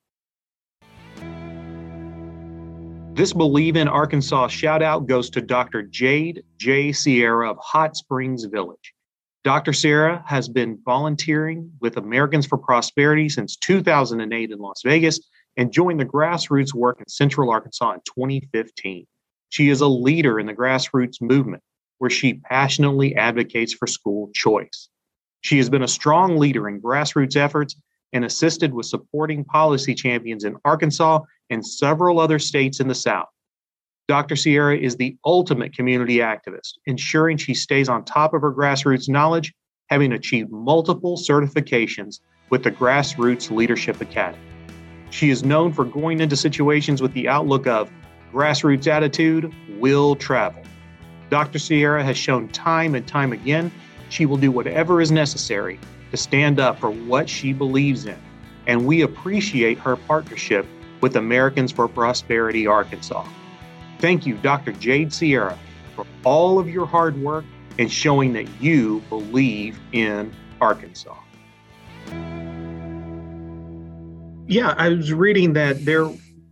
This 3.14 3.32
Believe 3.32 3.76
in 3.76 3.86
Arkansas 3.86 4.48
shout 4.48 4.82
out 4.82 5.06
goes 5.06 5.30
to 5.30 5.40
Dr. 5.40 5.84
Jade 5.84 6.42
J. 6.58 6.90
Sierra 6.90 7.48
of 7.48 7.56
Hot 7.58 7.96
Springs 7.96 8.42
Village. 8.42 8.92
Dr. 9.44 9.72
Sierra 9.72 10.24
has 10.26 10.48
been 10.48 10.80
volunteering 10.84 11.70
with 11.80 11.96
Americans 11.96 12.44
for 12.44 12.58
Prosperity 12.58 13.28
since 13.28 13.54
2008 13.54 14.50
in 14.50 14.58
Las 14.58 14.82
Vegas 14.84 15.20
and 15.56 15.72
joined 15.72 16.00
the 16.00 16.04
grassroots 16.04 16.74
work 16.74 16.98
in 16.98 17.06
Central 17.06 17.52
Arkansas 17.52 17.92
in 17.92 18.00
2015. 18.04 19.06
She 19.48 19.68
is 19.68 19.80
a 19.80 19.86
leader 19.86 20.40
in 20.40 20.46
the 20.46 20.52
grassroots 20.52 21.22
movement 21.22 21.62
where 21.98 22.10
she 22.10 22.40
passionately 22.50 23.14
advocates 23.14 23.72
for 23.72 23.86
school 23.86 24.28
choice. 24.34 24.88
She 25.42 25.58
has 25.58 25.70
been 25.70 25.84
a 25.84 25.88
strong 25.88 26.36
leader 26.36 26.68
in 26.68 26.82
grassroots 26.82 27.36
efforts 27.36 27.76
and 28.12 28.24
assisted 28.24 28.74
with 28.74 28.86
supporting 28.86 29.44
policy 29.44 29.94
champions 29.94 30.42
in 30.42 30.56
Arkansas 30.64 31.20
and 31.50 31.66
several 31.66 32.18
other 32.18 32.38
states 32.38 32.80
in 32.80 32.88
the 32.88 32.94
South. 32.94 33.28
Dr. 34.06 34.36
Sierra 34.36 34.76
is 34.76 34.96
the 34.96 35.16
ultimate 35.24 35.74
community 35.74 36.18
activist, 36.18 36.74
ensuring 36.86 37.38
she 37.38 37.54
stays 37.54 37.88
on 37.88 38.04
top 38.04 38.34
of 38.34 38.42
her 38.42 38.52
grassroots 38.52 39.08
knowledge, 39.08 39.52
having 39.88 40.12
achieved 40.12 40.50
multiple 40.50 41.16
certifications 41.16 42.20
with 42.50 42.62
the 42.62 42.70
Grassroots 42.70 43.50
Leadership 43.50 44.00
Academy. 44.00 44.42
She 45.10 45.30
is 45.30 45.42
known 45.42 45.72
for 45.72 45.84
going 45.84 46.20
into 46.20 46.36
situations 46.36 47.00
with 47.00 47.14
the 47.14 47.28
outlook 47.28 47.66
of 47.66 47.90
grassroots 48.32 48.86
attitude 48.86 49.54
will 49.78 50.16
travel. 50.16 50.62
Dr. 51.30 51.58
Sierra 51.58 52.04
has 52.04 52.18
shown 52.18 52.48
time 52.48 52.94
and 52.94 53.06
time 53.06 53.32
again 53.32 53.70
she 54.08 54.26
will 54.26 54.36
do 54.36 54.50
whatever 54.50 55.00
is 55.00 55.10
necessary 55.10 55.78
to 56.10 56.16
stand 56.16 56.60
up 56.60 56.78
for 56.78 56.90
what 56.90 57.28
she 57.28 57.52
believes 57.52 58.06
in, 58.06 58.18
and 58.66 58.86
we 58.86 59.02
appreciate 59.02 59.78
her 59.78 59.96
partnership 59.96 60.66
with 61.04 61.16
Americans 61.16 61.70
for 61.70 61.86
Prosperity 61.86 62.66
Arkansas. 62.66 63.28
Thank 63.98 64.24
you, 64.24 64.38
Dr. 64.38 64.72
Jade 64.72 65.12
Sierra, 65.12 65.58
for 65.94 66.06
all 66.24 66.58
of 66.58 66.66
your 66.66 66.86
hard 66.86 67.14
work 67.20 67.44
and 67.78 67.92
showing 67.92 68.32
that 68.32 68.48
you 68.58 69.00
believe 69.10 69.78
in 69.92 70.32
Arkansas. 70.62 71.14
Yeah, 74.46 74.74
I 74.78 74.88
was 74.88 75.12
reading 75.12 75.52
that 75.52 75.84
there 75.84 76.10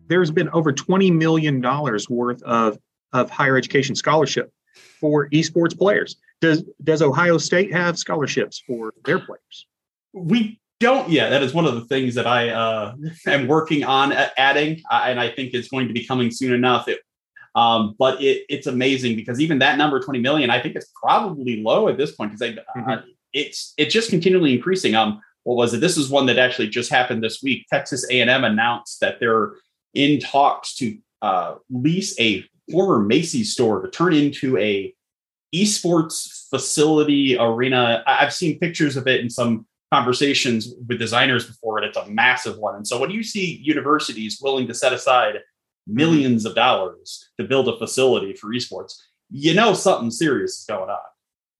there's 0.09 0.31
been 0.31 0.51
over 0.51 0.71
20 0.71 1.11
million 1.13 1.63
dollars 1.63 2.11
worth 2.11 2.43
of 2.43 2.79
of 3.15 3.31
higher 3.31 3.57
education 3.57 3.95
scholarship 3.95 4.53
for 5.01 5.31
esports 5.31 5.77
players. 5.79 6.17
Does 6.43 6.63
does 6.85 7.01
Ohio 7.01 7.39
State 7.39 7.73
have 7.73 7.99
scholarships 7.99 8.63
for 8.67 8.93
their 9.07 9.19
players? 9.19 9.67
We 10.13 10.61
don't 10.83 11.09
yet. 11.09 11.31
That 11.31 11.43
is 11.43 11.55
one 11.55 11.65
of 11.65 11.75
the 11.75 11.87
things 11.87 12.15
that 12.17 12.27
I 12.27 12.51
uh, 12.51 12.95
am 13.27 13.47
working 13.47 13.85
on 13.85 14.13
adding, 14.13 14.83
uh, 14.91 15.05
and 15.07 15.19
I 15.19 15.31
think 15.31 15.55
it's 15.55 15.69
going 15.69 15.89
to 15.89 15.95
be 15.95 16.05
coming 16.05 16.31
soon 16.31 16.53
enough. 16.53 16.89
It, 16.89 17.01
um, 17.55 17.95
but 17.99 18.21
it, 18.21 18.45
it's 18.49 18.67
amazing 18.67 19.17
because 19.17 19.41
even 19.41 19.59
that 19.61 19.79
number, 19.79 20.01
twenty 20.01 20.21
million, 20.21 20.51
I 20.51 20.61
think 20.61 20.77
it's 20.77 20.91
probably 21.03 21.63
low 21.63 21.89
at 21.89 21.97
this 21.97 22.13
point 22.13 22.33
because 22.33 22.57
uh, 22.57 22.61
mm-hmm. 22.77 23.09
it's 23.33 23.73
it's 23.79 23.95
just 23.95 24.11
continually 24.11 24.55
increasing. 24.55 24.95
Um, 24.95 25.21
what 25.45 25.57
was 25.57 25.75
it? 25.75 25.81
This 25.81 25.97
is 25.97 26.11
one 26.11 26.27
that 26.27 26.39
actually 26.39 26.69
just 26.69 26.91
happened 26.91 27.23
this 27.23 27.43
week. 27.43 27.67
Texas 27.71 28.09
A 28.11 28.21
and 28.21 28.31
M 28.31 28.45
announced 28.45 29.01
that 29.01 29.19
they're 29.21 29.55
in 29.95 30.21
talks 30.21 30.75
to 30.77 30.99
uh, 31.23 31.55
lease 31.71 32.19
a 32.21 32.45
former 32.71 33.01
Macy's 33.01 33.53
store 33.53 33.83
to 33.83 33.91
turn 33.91 34.13
into 34.13 34.57
a 34.59 34.95
esports 35.55 36.49
facility 36.49 37.37
arena. 37.39 38.03
I've 38.07 38.33
seen 38.33 38.59
pictures 38.59 38.97
of 38.97 39.07
it 39.07 39.21
in 39.21 39.29
some 39.29 39.67
conversations 39.93 40.73
with 40.89 40.99
designers 40.99 41.47
before, 41.47 41.79
and 41.79 41.87
it's 41.87 41.99
a 41.99 42.07
massive 42.09 42.57
one. 42.57 42.77
And 42.77 42.87
so 42.87 42.99
when 42.99 43.11
you 43.11 43.23
see 43.23 43.61
universities 43.63 44.39
willing 44.41 44.67
to 44.69 44.75
set 44.75 44.93
aside 44.93 45.41
millions 45.87 46.47
of 46.47 46.55
dollars 46.55 47.29
to 47.39 47.47
build 47.47 47.69
a 47.69 47.77
facility 47.77 48.33
for 48.33 48.49
esports, 48.49 48.95
you 49.31 49.55
know 49.55 49.75
something 49.75 50.11
serious 50.11 50.61
is 50.61 50.65
going 50.67 50.89
on. 50.89 50.99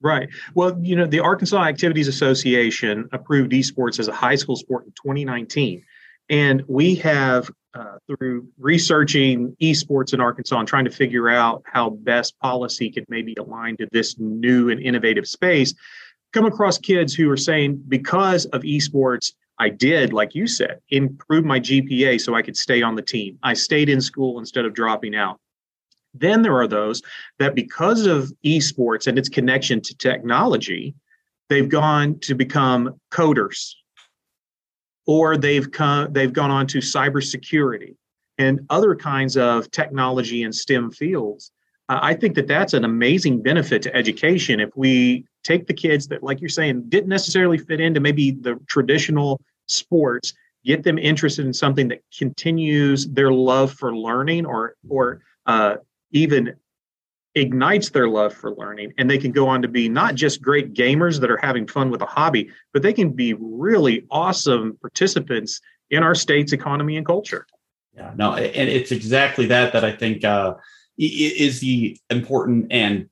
Right. 0.01 0.29
Well, 0.55 0.79
you 0.81 0.97
know, 0.97 1.07
the 1.07 1.21
Arkansas 1.21 1.63
Activities 1.63 2.09
Association 2.09 3.09
approved 3.13 3.53
esports 3.53 4.01
as 4.01 4.09
a 4.09 4.13
high 4.13 4.35
school 4.35 4.57
sport 4.57 4.87
in 4.87 4.93
2019. 4.93 5.85
And 6.31 6.63
we 6.67 6.95
have, 6.97 7.51
uh, 7.75 7.99
through 8.07 8.49
researching 8.59 9.57
esports 9.61 10.15
in 10.15 10.21
Arkansas 10.21 10.59
and 10.59 10.67
trying 10.67 10.87
to 10.87 10.91
figure 10.91 11.29
out 11.29 11.63
how 11.67 11.91
best 11.91 12.39
policy 12.41 12.91
could 12.91 13.05
maybe 13.09 13.35
align 13.39 13.77
to 13.77 13.89
this 13.93 14.19
new 14.19 14.71
and 14.71 14.81
innovative 14.81 15.27
space, 15.27 15.75
come 16.33 16.47
across 16.47 16.79
kids 16.79 17.15
who 17.15 17.31
are 17.31 17.37
saying, 17.37 17.83
because 17.89 18.47
of 18.47 18.63
esports, 18.63 19.33
I 19.59 19.69
did, 19.69 20.13
like 20.13 20.35
you 20.35 20.47
said, 20.47 20.81
improve 20.89 21.45
my 21.45 21.61
GPA 21.61 22.21
so 22.21 22.35
I 22.35 22.43
could 22.43 22.57
stay 22.57 22.83
on 22.83 22.97
the 22.97 23.03
team. 23.03 23.39
I 23.43 23.55
stayed 23.55 23.89
in 23.89 24.01
school 24.01 24.39
instead 24.39 24.65
of 24.65 24.75
dropping 24.75 25.15
out. 25.15 25.39
Then 26.15 26.43
there 26.43 26.57
are 26.57 26.67
those 26.67 27.03
that, 27.39 27.55
because 27.55 28.07
of 28.07 28.33
esports 28.45 29.07
and 29.07 29.19
its 29.19 29.29
connection 29.29 29.81
to 29.83 29.97
technology, 29.97 30.95
they've 31.49 31.69
gone 31.69 32.19
to 32.21 32.35
become 32.35 32.99
coders, 33.11 33.73
or 35.07 35.37
they've 35.37 35.71
come 35.71 36.13
they've 36.13 36.33
gone 36.33 36.51
on 36.51 36.67
to 36.69 36.79
cybersecurity 36.79 37.97
and 38.39 38.61
other 38.71 38.95
kinds 38.95 39.37
of 39.37 39.71
technology 39.71 40.43
and 40.43 40.55
STEM 40.55 40.91
fields. 40.91 41.53
I 41.89 42.15
think 42.15 42.35
that 42.37 42.47
that's 42.47 42.75
an 42.75 42.85
amazing 42.85 43.43
benefit 43.43 43.83
to 43.83 43.95
education 43.95 44.61
if 44.61 44.71
we 44.77 45.25
take 45.43 45.67
the 45.67 45.75
kids 45.75 46.09
that, 46.09 46.23
like 46.23 46.41
you're 46.41 46.49
saying, 46.49 46.85
didn't 46.89 47.09
necessarily 47.09 47.59
fit 47.59 47.81
into 47.81 48.01
maybe 48.01 48.31
the 48.31 48.59
traditional 48.69 49.41
sports, 49.67 50.33
get 50.65 50.85
them 50.85 50.99
interested 50.99 51.45
in 51.45 51.53
something 51.53 51.89
that 51.89 52.03
continues 52.17 53.09
their 53.09 53.33
love 53.33 53.73
for 53.73 53.97
learning 53.97 54.47
or 54.47 54.77
or 54.89 55.21
uh, 55.47 55.77
even 56.13 56.55
ignites 57.35 57.91
their 57.91 58.09
love 58.09 58.33
for 58.33 58.55
learning. 58.55 58.93
And 58.99 59.09
they 59.09 59.19
can 59.19 59.33
go 59.33 59.49
on 59.49 59.63
to 59.63 59.69
be 59.69 59.89
not 59.89 60.15
just 60.15 60.43
great 60.43 60.75
gamers 60.75 61.19
that 61.21 61.31
are 61.31 61.39
having 61.39 61.67
fun 61.67 61.91
with 61.91 62.03
a 62.03 62.07
hobby 62.07 62.51
but 62.73 62.83
they 62.83 62.93
can 62.93 63.11
be 63.11 63.35
really 63.35 64.07
awesome 64.11 64.77
participants 64.81 65.61
in 65.91 66.03
our 66.03 66.15
state's 66.15 66.53
economy 66.53 66.97
and 66.97 67.07
culture. 67.07 67.47
Yeah 67.97 68.13
no 68.17 68.35
and 68.35 68.69
it's 68.69 68.93
exactly 68.93 69.47
that 69.47 69.73
that 69.73 69.85
i 69.85 69.93
think 69.93 70.25
uh, 70.25 70.55
is 71.07 71.61
the 71.61 71.99
important 72.11 72.67
and 72.71 73.09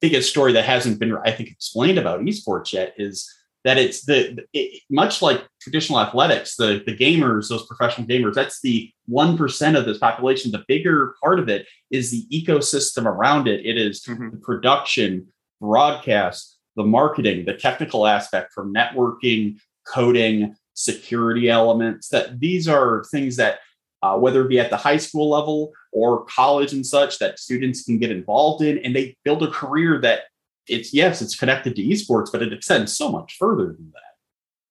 biggest 0.00 0.30
story 0.30 0.52
that 0.52 0.64
hasn't 0.64 0.98
been 0.98 1.16
i 1.24 1.30
think 1.30 1.48
explained 1.48 1.98
about 1.98 2.20
esports 2.20 2.72
yet 2.72 2.94
is 2.98 3.32
that 3.64 3.78
it's 3.78 4.04
the 4.04 4.44
it, 4.52 4.82
much 4.90 5.22
like 5.22 5.42
traditional 5.60 5.98
athletics, 5.98 6.56
the 6.56 6.82
the 6.86 6.96
gamers, 6.96 7.48
those 7.48 7.66
professional 7.66 8.06
gamers, 8.06 8.34
that's 8.34 8.60
the 8.60 8.90
one 9.06 9.36
percent 9.36 9.76
of 9.76 9.86
this 9.86 9.98
population. 9.98 10.52
The 10.52 10.64
bigger 10.68 11.14
part 11.22 11.38
of 11.38 11.48
it 11.48 11.66
is 11.90 12.10
the 12.10 12.26
ecosystem 12.30 13.06
around 13.06 13.48
it. 13.48 13.64
It 13.64 13.78
is 13.78 14.02
mm-hmm. 14.04 14.30
the 14.30 14.36
production, 14.36 15.26
broadcast, 15.60 16.58
the 16.76 16.84
marketing, 16.84 17.46
the 17.46 17.54
technical 17.54 18.06
aspect 18.06 18.52
from 18.52 18.72
networking, 18.72 19.56
coding, 19.86 20.54
security 20.74 21.48
elements. 21.48 22.08
That 22.08 22.38
these 22.38 22.68
are 22.68 23.04
things 23.10 23.36
that 23.36 23.60
uh, 24.04 24.18
whether 24.18 24.42
it 24.42 24.50
be 24.50 24.60
at 24.60 24.68
the 24.68 24.76
high 24.76 24.98
school 24.98 25.30
level 25.30 25.72
or 25.90 26.26
college 26.26 26.74
and 26.74 26.86
such, 26.86 27.18
that 27.18 27.38
students 27.38 27.82
can 27.84 27.98
get 27.98 28.10
involved 28.10 28.62
in, 28.62 28.76
and 28.78 28.94
they 28.94 29.16
build 29.24 29.42
a 29.42 29.50
career 29.50 29.98
that 29.98 30.24
it's 30.68 30.92
yes, 30.92 31.22
it's 31.22 31.34
connected 31.34 31.74
to 31.74 31.82
esports, 31.82 32.30
but 32.30 32.42
it 32.42 32.52
extends 32.52 32.94
so 32.94 33.10
much 33.10 33.36
further 33.38 33.66
than 33.66 33.90
that. 33.94 34.00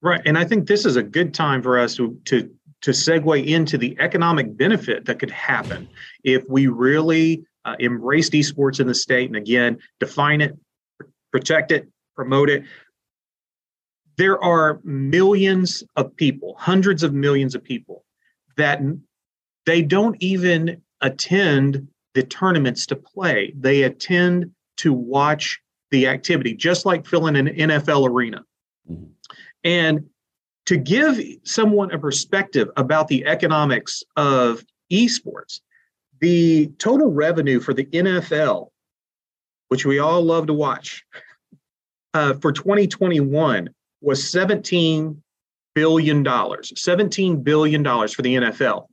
Right, 0.08 0.22
and 0.26 0.38
I 0.38 0.46
think 0.46 0.68
this 0.68 0.86
is 0.86 0.98
a 0.98 1.04
good 1.04 1.34
time 1.34 1.64
for 1.64 1.80
us 1.80 1.96
to 1.96 2.16
to 2.26 2.48
to 2.84 2.92
segue 2.92 3.44
into 3.48 3.76
the 3.76 3.98
economic 4.00 4.56
benefit 4.56 5.06
that 5.06 5.18
could 5.18 5.32
happen 5.32 5.90
if 6.24 6.44
we 6.48 6.68
really 6.68 7.44
uh, 7.66 7.76
esports 7.78 8.80
in 8.80 8.86
the 8.86 8.94
state, 8.94 9.30
and 9.30 9.36
again, 9.36 9.80
define 10.00 10.42
it, 10.42 10.56
protect 11.32 11.72
it, 11.72 11.88
promote 12.16 12.52
it. 12.52 12.64
There 14.18 14.40
are 14.44 14.80
millions 14.84 15.84
of 15.96 16.16
people, 16.16 16.56
hundreds 16.60 17.02
of 17.02 17.16
millions 17.16 17.56
of 17.56 17.64
people, 17.64 18.06
that 18.58 18.80
they 19.66 19.82
don't 19.82 20.16
even 20.22 20.82
attend 21.02 21.88
the 22.14 22.24
tournaments 22.24 22.86
to 22.88 22.96
play. 22.96 23.54
They 23.58 23.84
attend 23.84 24.52
to 24.78 24.94
watch 24.94 25.60
the 25.92 26.08
activity, 26.08 26.54
just 26.56 26.86
like 26.86 27.06
filling 27.06 27.36
an 27.36 27.48
NFL 27.48 28.10
arena. 28.10 28.44
Mm-hmm. 28.90 29.06
And 29.64 30.06
to 30.66 30.78
give 30.78 31.20
someone 31.44 31.92
a 31.92 32.00
perspective 32.00 32.70
about 32.78 33.08
the 33.08 33.26
economics 33.26 34.04
of 34.16 34.64
esports, 34.92 35.60
the 36.20 36.68
total 36.78 37.12
revenue 37.12 37.60
for 37.60 37.74
the 37.74 37.86
NFL, 37.86 38.70
which 39.68 39.86
we 39.86 40.00
all 40.00 40.24
love 40.24 40.48
to 40.48 40.54
watch, 40.54 41.04
uh, 42.14 42.36
for 42.36 42.52
2021 42.52 43.70
was 44.02 44.30
17 44.30 45.22
billion 45.76 46.24
dollars. 46.24 46.72
17 46.76 47.42
billion 47.42 47.84
dollars 47.84 48.14
for 48.14 48.22
the 48.22 48.36
NFL. 48.36 48.88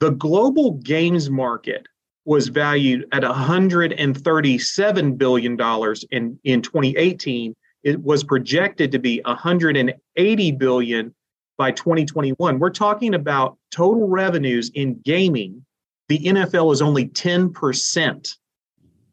The 0.00 0.10
global 0.10 0.72
games 0.72 1.28
market 1.28 1.86
was 2.24 2.48
valued 2.48 3.06
at 3.12 3.22
137 3.22 5.16
billion 5.16 5.56
dollars 5.56 6.04
in 6.10 6.38
in 6.44 6.62
2018 6.62 7.54
it 7.82 8.00
was 8.02 8.22
projected 8.22 8.92
to 8.92 8.98
be 8.98 9.20
180 9.24 10.52
billion 10.52 11.14
by 11.56 11.70
2021 11.72 12.58
we're 12.58 12.70
talking 12.70 13.14
about 13.14 13.56
total 13.70 14.08
revenues 14.08 14.70
in 14.74 15.00
gaming. 15.00 15.64
The 16.08 16.18
NFL 16.18 16.72
is 16.72 16.82
only 16.82 17.08
10% 17.08 18.36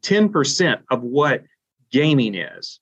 10% 0.02 0.80
of 0.90 1.02
what 1.02 1.44
gaming 1.90 2.34
is. 2.34 2.80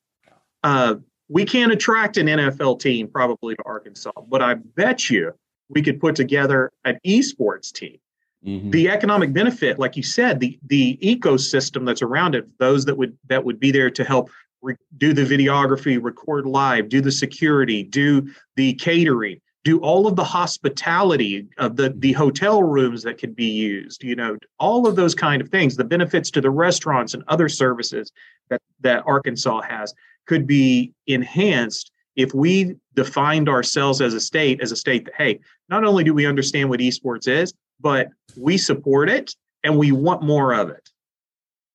Uh, 0.63 0.95
we 1.29 1.45
can't 1.45 1.71
attract 1.71 2.17
an 2.17 2.27
NFL 2.27 2.79
team 2.79 3.07
probably 3.07 3.55
to 3.55 3.63
Arkansas 3.65 4.11
but 4.29 4.41
I 4.41 4.55
bet 4.55 5.09
you 5.09 5.33
we 5.69 5.81
could 5.81 5.99
put 5.99 6.15
together 6.15 6.71
an 6.85 6.99
esports 7.05 7.71
team 7.71 7.97
Mm-hmm. 8.45 8.69
The 8.69 8.89
economic 8.89 9.33
benefit, 9.33 9.79
like 9.79 9.97
you 9.97 10.03
said, 10.03 10.39
the 10.39 10.59
the 10.67 10.97
ecosystem 11.01 11.85
that's 11.85 12.01
around 12.01 12.35
it, 12.35 12.45
those 12.59 12.85
that 12.85 12.95
would 12.95 13.17
that 13.27 13.43
would 13.43 13.59
be 13.59 13.71
there 13.71 13.89
to 13.89 14.03
help 14.03 14.29
re- 14.61 14.75
do 14.97 15.13
the 15.13 15.23
videography, 15.23 16.01
record 16.01 16.45
live, 16.45 16.87
do 16.87 17.01
the 17.01 17.11
security, 17.11 17.83
do 17.83 18.31
the 18.55 18.73
catering, 18.75 19.41
do 19.63 19.79
all 19.79 20.05
of 20.05 20.15
the 20.15 20.23
hospitality 20.23 21.47
of 21.57 21.75
the 21.75 21.89
the 21.97 22.13
hotel 22.13 22.61
rooms 22.61 23.01
that 23.03 23.17
could 23.17 23.35
be 23.35 23.49
used, 23.49 24.03
you 24.03 24.15
know, 24.15 24.37
all 24.59 24.87
of 24.87 24.95
those 24.95 25.15
kind 25.15 25.41
of 25.41 25.49
things, 25.49 25.75
the 25.75 25.83
benefits 25.83 26.29
to 26.31 26.41
the 26.41 26.51
restaurants 26.51 27.15
and 27.15 27.23
other 27.27 27.49
services 27.49 28.11
that 28.49 28.61
that 28.81 29.03
Arkansas 29.07 29.61
has 29.63 29.95
could 30.27 30.45
be 30.45 30.93
enhanced 31.07 31.91
if 32.17 32.33
we 32.33 32.75
defined 32.95 33.47
ourselves 33.47 34.01
as 34.01 34.13
a 34.13 34.19
state 34.19 34.59
as 34.61 34.73
a 34.73 34.75
state 34.75 35.05
that 35.05 35.13
hey 35.17 35.39
not 35.69 35.85
only 35.85 36.03
do 36.03 36.13
we 36.13 36.25
understand 36.25 36.69
what 36.69 36.81
esports 36.81 37.27
is 37.27 37.53
but 37.79 38.09
we 38.35 38.57
support 38.57 39.09
it 39.09 39.33
and 39.63 39.77
we 39.77 39.91
want 39.91 40.23
more 40.23 40.53
of 40.53 40.69
it. 40.69 40.89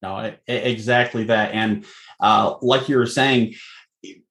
No, 0.01 0.35
exactly 0.49 1.25
that. 1.25 1.53
And 1.53 1.85
uh, 2.21 2.55
like 2.61 2.89
you 2.89 2.97
were 2.97 3.07
saying, 3.07 3.55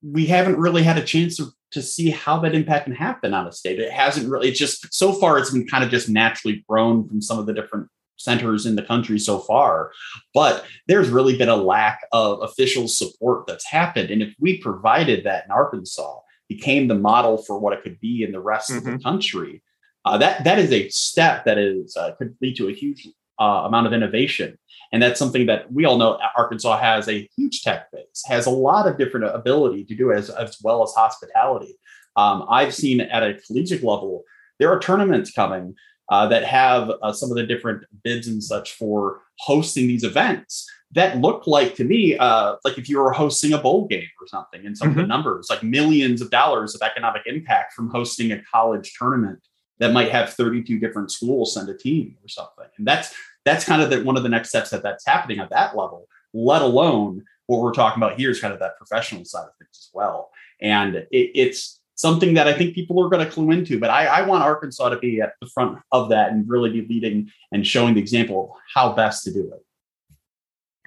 we 0.03 0.25
haven't 0.25 0.57
really 0.57 0.83
had 0.83 0.97
a 0.97 1.03
chance 1.03 1.37
to, 1.37 1.47
to 1.71 1.81
see 1.81 2.09
how 2.09 2.39
that 2.39 2.53
impact 2.53 2.85
can 2.85 2.95
happen 2.95 3.33
on 3.33 3.47
a 3.47 3.53
state. 3.53 3.79
It 3.79 3.91
hasn't 3.91 4.29
really, 4.29 4.49
it's 4.49 4.59
just 4.59 4.93
so 4.93 5.13
far, 5.13 5.37
it's 5.37 5.51
been 5.51 5.67
kind 5.67 5.83
of 5.83 5.89
just 5.89 6.09
naturally 6.09 6.65
grown 6.67 7.07
from 7.07 7.21
some 7.21 7.39
of 7.39 7.45
the 7.45 7.53
different 7.53 7.87
centers 8.23 8.65
in 8.65 8.75
the 8.75 8.83
country 8.83 9.19
so 9.19 9.39
far. 9.39 9.91
But 10.33 10.65
there's 10.87 11.09
really 11.09 11.37
been 11.37 11.49
a 11.49 11.55
lack 11.55 12.01
of 12.11 12.41
official 12.41 12.87
support 12.87 13.47
that's 13.47 13.65
happened. 13.65 14.11
And 14.11 14.21
if 14.21 14.33
we 14.39 14.57
provided 14.57 15.23
that 15.25 15.45
in 15.45 15.51
Arkansas, 15.51 16.19
became 16.49 16.87
the 16.87 16.95
model 16.95 17.37
for 17.37 17.59
what 17.59 17.73
it 17.73 17.81
could 17.81 17.99
be 18.01 18.23
in 18.23 18.31
the 18.31 18.39
rest 18.39 18.69
mm-hmm. 18.69 18.77
of 18.79 18.83
the 18.83 18.91
mm-hmm. 18.91 19.03
country, 19.03 19.63
uh, 20.05 20.17
that 20.17 20.43
that 20.43 20.59
is 20.59 20.71
a 20.71 20.89
step 20.89 21.45
that 21.45 21.57
is 21.57 21.95
uh, 21.95 22.11
could 22.17 22.35
lead 22.41 22.57
to 22.57 22.67
a 22.67 22.73
huge 22.73 23.07
uh, 23.39 23.63
amount 23.65 23.87
of 23.87 23.93
innovation, 23.93 24.57
and 24.91 25.01
that's 25.01 25.19
something 25.19 25.45
that 25.45 25.71
we 25.71 25.85
all 25.85 25.97
know. 25.97 26.19
Arkansas 26.35 26.77
has 26.77 27.07
a 27.07 27.29
huge 27.37 27.61
tech 27.61 27.91
base, 27.91 28.23
has 28.25 28.47
a 28.47 28.49
lot 28.49 28.87
of 28.87 28.97
different 28.97 29.33
ability 29.33 29.85
to 29.85 29.95
do 29.95 30.11
as 30.11 30.29
as 30.29 30.57
well 30.63 30.83
as 30.83 30.91
hospitality. 30.93 31.75
Um, 32.17 32.45
I've 32.49 32.73
seen 32.73 32.99
at 32.99 33.23
a 33.23 33.35
collegiate 33.35 33.83
level 33.83 34.25
there 34.61 34.71
are 34.71 34.79
tournaments 34.79 35.31
coming 35.31 35.73
uh, 36.11 36.27
that 36.27 36.43
have 36.43 36.91
uh, 37.01 37.11
some 37.11 37.31
of 37.31 37.35
the 37.35 37.45
different 37.45 37.83
bids 38.03 38.27
and 38.27 38.43
such 38.43 38.73
for 38.73 39.21
hosting 39.39 39.87
these 39.87 40.03
events 40.03 40.69
that 40.93 41.17
look 41.17 41.47
like 41.47 41.73
to 41.73 41.83
me 41.83 42.17
uh, 42.17 42.55
like 42.63 42.77
if 42.77 42.87
you 42.87 42.99
were 42.99 43.11
hosting 43.11 43.53
a 43.53 43.57
bowl 43.57 43.87
game 43.87 44.09
or 44.21 44.27
something 44.27 44.63
and 44.65 44.77
some 44.77 44.89
mm-hmm. 44.89 44.91
of 44.91 44.95
the 44.97 45.01
mm-hmm. 45.01 45.09
numbers 45.09 45.47
like 45.49 45.63
millions 45.63 46.21
of 46.21 46.29
dollars 46.29 46.75
of 46.75 46.81
economic 46.83 47.23
impact 47.25 47.73
from 47.73 47.89
hosting 47.89 48.31
a 48.31 48.41
college 48.51 48.93
tournament 48.99 49.39
that 49.81 49.93
might 49.93 50.11
have 50.11 50.33
32 50.33 50.79
different 50.79 51.11
schools 51.11 51.55
send 51.55 51.67
a 51.67 51.75
team 51.75 52.15
or 52.23 52.29
something. 52.29 52.67
And 52.77 52.87
that's 52.87 53.13
that's 53.43 53.65
kind 53.65 53.81
of 53.81 53.89
the, 53.89 54.03
one 54.03 54.15
of 54.15 54.21
the 54.21 54.29
next 54.29 54.49
steps 54.49 54.69
that 54.69 54.83
that's 54.83 55.05
happening 55.05 55.39
at 55.39 55.49
that 55.49 55.75
level, 55.75 56.07
let 56.33 56.61
alone 56.61 57.23
what 57.47 57.61
we're 57.61 57.73
talking 57.73 58.01
about 58.01 58.17
here 58.17 58.29
is 58.29 58.39
kind 58.39 58.53
of 58.53 58.59
that 58.59 58.77
professional 58.77 59.25
side 59.25 59.45
of 59.45 59.55
things 59.57 59.71
as 59.73 59.89
well. 59.91 60.29
And 60.61 60.95
it, 60.95 61.07
it's 61.11 61.80
something 61.95 62.33
that 62.33 62.47
I 62.47 62.53
think 62.53 62.73
people 62.73 63.03
are 63.03 63.09
going 63.09 63.25
to 63.25 63.31
clue 63.31 63.51
into. 63.51 63.79
But 63.79 63.89
I, 63.89 64.05
I, 64.05 64.21
want 64.23 64.43
Arkansas 64.43 64.89
to 64.89 64.97
be 64.97 65.21
at 65.21 65.33
the 65.41 65.47
front 65.47 65.77
of 65.91 66.09
that 66.09 66.31
and 66.31 66.47
really 66.49 66.69
be 66.69 66.87
leading 66.87 67.31
and 67.51 67.65
showing 67.65 67.93
the 67.93 67.99
example 67.99 68.51
of 68.51 68.59
how 68.73 68.93
best 68.93 69.23
to 69.25 69.33
do 69.33 69.51
it. 69.53 69.63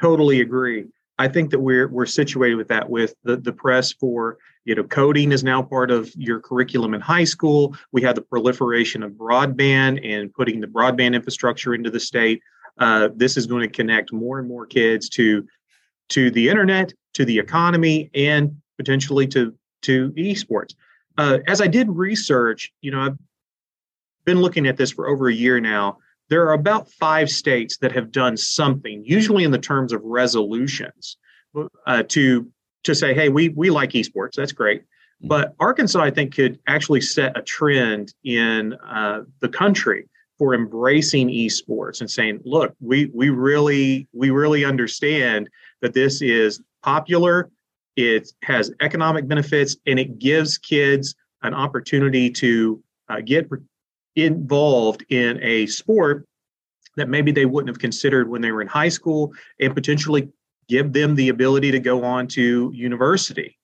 Totally 0.00 0.40
agree. 0.40 0.86
I 1.18 1.28
think 1.28 1.50
that 1.50 1.60
we're 1.60 1.88
we're 1.88 2.06
situated 2.06 2.56
with 2.56 2.68
that 2.68 2.90
with 2.90 3.14
the 3.22 3.36
the 3.36 3.52
press 3.52 3.92
for 3.92 4.38
you 4.64 4.74
know 4.74 4.82
coding 4.82 5.30
is 5.30 5.44
now 5.44 5.62
part 5.62 5.90
of 5.90 6.12
your 6.16 6.40
curriculum 6.40 6.94
in 6.94 7.00
high 7.00 7.24
school. 7.24 7.76
We 7.92 8.02
have 8.02 8.16
the 8.16 8.22
proliferation 8.22 9.02
of 9.04 9.12
broadband 9.12 10.04
and 10.04 10.32
putting 10.34 10.60
the 10.60 10.66
broadband 10.66 11.14
infrastructure 11.14 11.74
into 11.74 11.90
the 11.90 12.00
state. 12.00 12.40
Uh, 12.78 13.10
this 13.14 13.36
is 13.36 13.46
going 13.46 13.62
to 13.62 13.68
connect 13.68 14.12
more 14.12 14.40
and 14.40 14.48
more 14.48 14.66
kids 14.66 15.08
to 15.10 15.46
to 16.08 16.30
the 16.32 16.48
internet, 16.48 16.92
to 17.14 17.24
the 17.24 17.38
economy, 17.38 18.10
and 18.14 18.56
potentially 18.76 19.28
to 19.28 19.54
to 19.82 20.10
esports. 20.12 20.74
Uh, 21.16 21.38
as 21.46 21.60
I 21.60 21.66
did 21.66 21.88
research, 21.88 22.72
you 22.80 22.90
know, 22.90 23.00
I've 23.00 23.18
been 24.24 24.40
looking 24.40 24.66
at 24.66 24.76
this 24.76 24.90
for 24.90 25.08
over 25.08 25.28
a 25.28 25.34
year 25.34 25.60
now. 25.60 25.98
There 26.28 26.46
are 26.46 26.54
about 26.54 26.90
five 26.90 27.30
states 27.30 27.76
that 27.78 27.92
have 27.92 28.10
done 28.10 28.36
something, 28.36 29.02
usually 29.04 29.44
in 29.44 29.50
the 29.50 29.58
terms 29.58 29.92
of 29.92 30.00
resolutions, 30.02 31.18
uh, 31.86 32.02
to 32.08 32.50
to 32.84 32.94
say, 32.94 33.14
"Hey, 33.14 33.28
we 33.28 33.50
we 33.50 33.70
like 33.70 33.90
esports. 33.90 34.32
That's 34.36 34.52
great." 34.52 34.80
Mm-hmm. 34.82 35.28
But 35.28 35.54
Arkansas, 35.60 36.00
I 36.00 36.10
think, 36.10 36.34
could 36.34 36.58
actually 36.66 37.02
set 37.02 37.36
a 37.36 37.42
trend 37.42 38.14
in 38.24 38.74
uh, 38.74 39.22
the 39.40 39.48
country 39.48 40.08
for 40.38 40.54
embracing 40.54 41.28
esports 41.28 42.00
and 42.00 42.10
saying, 42.10 42.40
"Look, 42.44 42.74
we 42.80 43.10
we 43.14 43.28
really 43.28 44.08
we 44.12 44.30
really 44.30 44.64
understand 44.64 45.50
that 45.82 45.92
this 45.92 46.22
is 46.22 46.60
popular 46.82 47.50
it 47.96 48.32
has 48.42 48.72
economic 48.80 49.28
benefits 49.28 49.76
and 49.86 49.98
it 49.98 50.18
gives 50.18 50.58
kids 50.58 51.14
an 51.42 51.54
opportunity 51.54 52.30
to 52.30 52.82
uh, 53.08 53.20
get 53.20 53.48
involved 54.16 55.04
in 55.10 55.38
a 55.42 55.66
sport 55.66 56.26
that 56.96 57.08
maybe 57.08 57.32
they 57.32 57.44
wouldn't 57.44 57.68
have 57.68 57.78
considered 57.78 58.28
when 58.28 58.40
they 58.40 58.52
were 58.52 58.62
in 58.62 58.68
high 58.68 58.88
school 58.88 59.32
and 59.60 59.74
potentially 59.74 60.28
give 60.68 60.92
them 60.92 61.14
the 61.14 61.28
ability 61.28 61.70
to 61.70 61.80
go 61.80 62.04
on 62.04 62.26
to 62.26 62.70
university. 62.74 63.58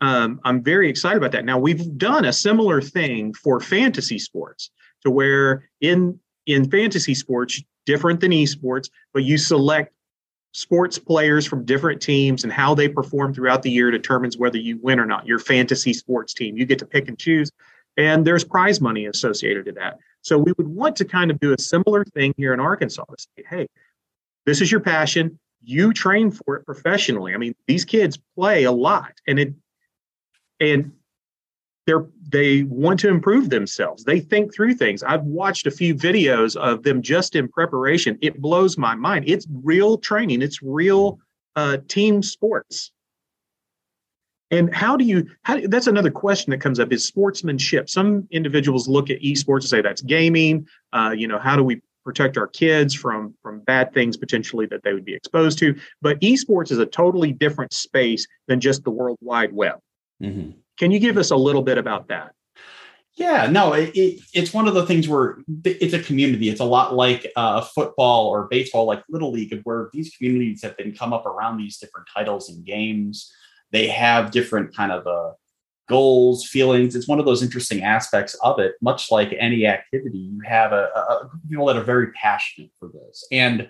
Um, 0.00 0.40
I'm 0.44 0.62
very 0.62 0.88
excited 0.88 1.18
about 1.18 1.32
that. 1.32 1.44
Now 1.44 1.58
we've 1.58 1.96
done 1.98 2.24
a 2.24 2.32
similar 2.32 2.80
thing 2.80 3.34
for 3.34 3.60
fantasy 3.60 4.18
sports 4.18 4.70
to 5.04 5.10
where 5.10 5.68
in 5.80 6.18
in 6.46 6.68
fantasy 6.70 7.14
sports, 7.14 7.62
different 7.86 8.20
than 8.20 8.32
esports, 8.32 8.88
but 9.12 9.24
you 9.24 9.36
select 9.36 9.94
sports 10.52 10.98
players 10.98 11.46
from 11.46 11.64
different 11.64 12.02
teams 12.02 12.44
and 12.44 12.52
how 12.52 12.74
they 12.74 12.88
perform 12.88 13.32
throughout 13.32 13.62
the 13.62 13.70
year 13.70 13.90
determines 13.90 14.36
whether 14.36 14.58
you 14.58 14.78
win 14.82 14.98
or 14.98 15.06
not. 15.06 15.26
Your 15.26 15.38
fantasy 15.38 15.92
sports 15.92 16.34
team, 16.34 16.56
you 16.56 16.66
get 16.66 16.78
to 16.80 16.86
pick 16.86 17.08
and 17.08 17.18
choose, 17.18 17.50
and 17.96 18.26
there's 18.26 18.44
prize 18.44 18.80
money 18.80 19.06
associated 19.06 19.66
to 19.66 19.72
that. 19.72 19.98
So 20.22 20.38
we 20.38 20.52
would 20.58 20.68
want 20.68 20.96
to 20.96 21.04
kind 21.04 21.30
of 21.30 21.38
do 21.40 21.52
a 21.52 21.58
similar 21.58 22.04
thing 22.04 22.34
here 22.36 22.52
in 22.52 22.60
Arkansas 22.60 23.04
to 23.04 23.16
say, 23.18 23.44
hey, 23.48 23.68
this 24.44 24.60
is 24.60 24.70
your 24.70 24.80
passion. 24.80 25.38
You 25.62 25.92
train 25.92 26.30
for 26.30 26.56
it 26.56 26.66
professionally. 26.66 27.34
I 27.34 27.36
mean, 27.36 27.54
these 27.66 27.84
kids 27.84 28.18
play 28.34 28.64
a 28.64 28.72
lot, 28.72 29.12
and 29.26 29.38
it 29.38 29.54
and 30.58 30.92
they're 31.86 32.06
they 32.28 32.62
want 32.64 33.00
to 33.00 33.08
improve 33.08 33.50
themselves. 33.50 34.04
They 34.04 34.20
think 34.20 34.54
through 34.54 34.74
things. 34.74 35.02
I've 35.02 35.24
watched 35.24 35.66
a 35.66 35.70
few 35.70 35.94
videos 35.94 36.56
of 36.56 36.82
them 36.82 37.02
just 37.02 37.34
in 37.34 37.48
preparation. 37.48 38.18
It 38.20 38.40
blows 38.40 38.78
my 38.78 38.94
mind. 38.94 39.24
It's 39.26 39.46
real 39.62 39.98
training. 39.98 40.42
It's 40.42 40.62
real 40.62 41.18
uh, 41.56 41.78
team 41.88 42.22
sports. 42.22 42.92
And 44.52 44.74
how 44.74 44.96
do 44.96 45.04
you 45.04 45.26
how 45.42 45.60
that's 45.68 45.86
another 45.86 46.10
question 46.10 46.50
that 46.50 46.60
comes 46.60 46.80
up 46.80 46.92
is 46.92 47.06
sportsmanship. 47.06 47.88
Some 47.88 48.26
individuals 48.30 48.88
look 48.88 49.08
at 49.10 49.20
esports 49.20 49.60
and 49.60 49.68
say 49.68 49.80
that's 49.80 50.02
gaming. 50.02 50.66
Uh, 50.92 51.14
you 51.16 51.28
know 51.28 51.38
how 51.38 51.56
do 51.56 51.62
we 51.62 51.80
protect 52.04 52.36
our 52.36 52.48
kids 52.48 52.94
from 52.94 53.34
from 53.42 53.60
bad 53.60 53.92
things 53.94 54.16
potentially 54.16 54.66
that 54.66 54.82
they 54.82 54.92
would 54.92 55.04
be 55.04 55.14
exposed 55.14 55.58
to? 55.60 55.78
But 56.02 56.20
esports 56.20 56.72
is 56.72 56.78
a 56.78 56.86
totally 56.86 57.32
different 57.32 57.72
space 57.72 58.26
than 58.48 58.60
just 58.60 58.82
the 58.82 58.90
world 58.90 59.18
wide 59.20 59.52
web. 59.52 59.78
Mm-hmm. 60.20 60.50
Can 60.80 60.90
you 60.90 60.98
give 60.98 61.18
us 61.18 61.30
a 61.30 61.36
little 61.36 61.60
bit 61.60 61.76
about 61.76 62.08
that? 62.08 62.32
Yeah, 63.12 63.48
no, 63.50 63.74
it, 63.74 63.94
it, 63.94 64.22
it's 64.32 64.54
one 64.54 64.66
of 64.66 64.72
the 64.72 64.86
things 64.86 65.06
where 65.06 65.36
it's 65.62 65.92
a 65.92 66.02
community. 66.02 66.48
It's 66.48 66.62
a 66.62 66.64
lot 66.64 66.94
like 66.94 67.30
uh, 67.36 67.60
football 67.60 68.28
or 68.28 68.48
baseball, 68.48 68.86
like 68.86 69.02
Little 69.10 69.30
League, 69.30 69.60
where 69.64 69.90
these 69.92 70.16
communities 70.16 70.62
have 70.62 70.78
been 70.78 70.94
come 70.94 71.12
up 71.12 71.26
around 71.26 71.58
these 71.58 71.76
different 71.76 72.08
titles 72.16 72.48
and 72.48 72.64
games. 72.64 73.30
They 73.72 73.88
have 73.88 74.30
different 74.30 74.74
kind 74.74 74.90
of 74.90 75.06
uh, 75.06 75.34
goals, 75.86 76.46
feelings. 76.46 76.96
It's 76.96 77.06
one 77.06 77.18
of 77.18 77.26
those 77.26 77.42
interesting 77.42 77.82
aspects 77.82 78.32
of 78.42 78.58
it. 78.58 78.76
Much 78.80 79.10
like 79.10 79.36
any 79.38 79.66
activity, 79.66 80.16
you 80.16 80.40
have 80.46 80.72
a, 80.72 80.88
a 80.96 81.00
of 81.00 81.30
people 81.46 81.66
that 81.66 81.76
are 81.76 81.84
very 81.84 82.10
passionate 82.12 82.70
for 82.78 82.88
this, 82.88 83.26
and 83.30 83.68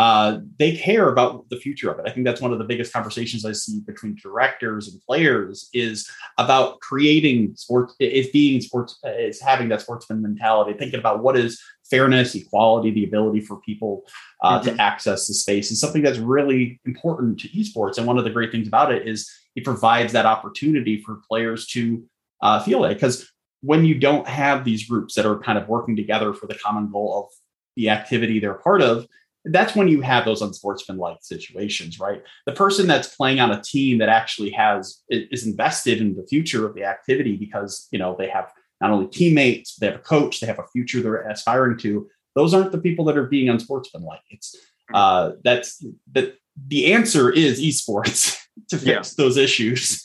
uh, 0.00 0.38
they 0.58 0.74
care 0.74 1.10
about 1.10 1.46
the 1.50 1.56
future 1.56 1.90
of 1.90 1.98
it. 1.98 2.08
I 2.08 2.10
think 2.10 2.24
that's 2.24 2.40
one 2.40 2.54
of 2.54 2.58
the 2.58 2.64
biggest 2.64 2.90
conversations 2.90 3.44
I 3.44 3.52
see 3.52 3.80
between 3.80 4.14
directors 4.14 4.88
and 4.88 4.98
players 5.02 5.68
is 5.74 6.10
about 6.38 6.80
creating 6.80 7.54
sports, 7.56 7.94
is 8.00 8.28
being 8.28 8.62
sports, 8.62 8.98
is 9.04 9.42
having 9.42 9.68
that 9.68 9.82
sportsman 9.82 10.22
mentality, 10.22 10.72
thinking 10.72 10.98
about 10.98 11.22
what 11.22 11.36
is 11.36 11.60
fairness, 11.90 12.34
equality, 12.34 12.90
the 12.90 13.04
ability 13.04 13.42
for 13.42 13.60
people 13.60 14.04
uh, 14.42 14.58
mm-hmm. 14.58 14.74
to 14.74 14.82
access 14.82 15.26
the 15.26 15.34
space 15.34 15.70
is 15.70 15.78
something 15.78 16.00
that's 16.00 16.16
really 16.16 16.80
important 16.86 17.38
to 17.40 17.48
esports. 17.50 17.98
And 17.98 18.06
one 18.06 18.16
of 18.16 18.24
the 18.24 18.30
great 18.30 18.52
things 18.52 18.68
about 18.68 18.90
it 18.90 19.06
is 19.06 19.30
it 19.54 19.66
provides 19.66 20.14
that 20.14 20.24
opportunity 20.24 21.02
for 21.02 21.20
players 21.28 21.66
to 21.74 22.02
uh, 22.40 22.58
feel 22.62 22.86
it. 22.86 22.94
Because 22.94 23.30
when 23.60 23.84
you 23.84 23.96
don't 23.96 24.26
have 24.26 24.64
these 24.64 24.88
groups 24.88 25.14
that 25.16 25.26
are 25.26 25.40
kind 25.40 25.58
of 25.58 25.68
working 25.68 25.94
together 25.94 26.32
for 26.32 26.46
the 26.46 26.54
common 26.54 26.90
goal 26.90 27.22
of 27.22 27.34
the 27.76 27.90
activity 27.90 28.40
they're 28.40 28.54
part 28.54 28.80
of, 28.80 29.06
that's 29.46 29.74
when 29.74 29.88
you 29.88 30.02
have 30.02 30.24
those 30.24 30.42
unsportsmanlike 30.42 31.18
situations, 31.22 31.98
right? 31.98 32.22
The 32.46 32.52
person 32.52 32.86
that's 32.86 33.14
playing 33.14 33.40
on 33.40 33.50
a 33.50 33.62
team 33.62 33.98
that 33.98 34.08
actually 34.08 34.50
has 34.50 35.00
is 35.08 35.46
invested 35.46 36.00
in 36.00 36.14
the 36.14 36.26
future 36.26 36.66
of 36.66 36.74
the 36.74 36.84
activity 36.84 37.36
because 37.36 37.88
you 37.90 37.98
know 37.98 38.14
they 38.18 38.28
have 38.28 38.52
not 38.80 38.90
only 38.90 39.06
teammates, 39.08 39.76
they 39.76 39.86
have 39.86 39.96
a 39.96 40.00
coach, 40.00 40.40
they 40.40 40.46
have 40.46 40.58
a 40.58 40.66
future 40.72 41.00
they're 41.00 41.28
aspiring 41.28 41.78
to. 41.78 42.08
Those 42.34 42.54
aren't 42.54 42.72
the 42.72 42.80
people 42.80 43.04
that 43.06 43.16
are 43.16 43.26
being 43.26 43.48
unsportsmanlike. 43.48 44.22
It's 44.30 44.54
uh, 44.92 45.32
that's 45.42 45.84
that 46.12 46.36
the 46.68 46.92
answer 46.92 47.30
is 47.30 47.60
esports 47.60 48.38
to 48.68 48.78
fix 48.78 48.86
yeah. 48.86 49.22
those 49.24 49.36
issues. 49.36 50.04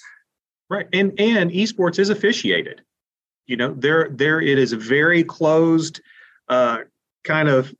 Right, 0.69 0.87
and 0.93 1.13
and 1.19 1.51
esports 1.51 1.99
is 1.99 2.09
officiated. 2.09 2.81
You 3.47 3.57
know, 3.57 3.73
there 3.77 4.09
there 4.11 4.41
it 4.41 4.57
is 4.57 4.71
a 4.71 4.77
very 4.77 5.23
closed 5.23 6.01
uh, 6.47 6.79
kind 7.23 7.49
of 7.49 7.73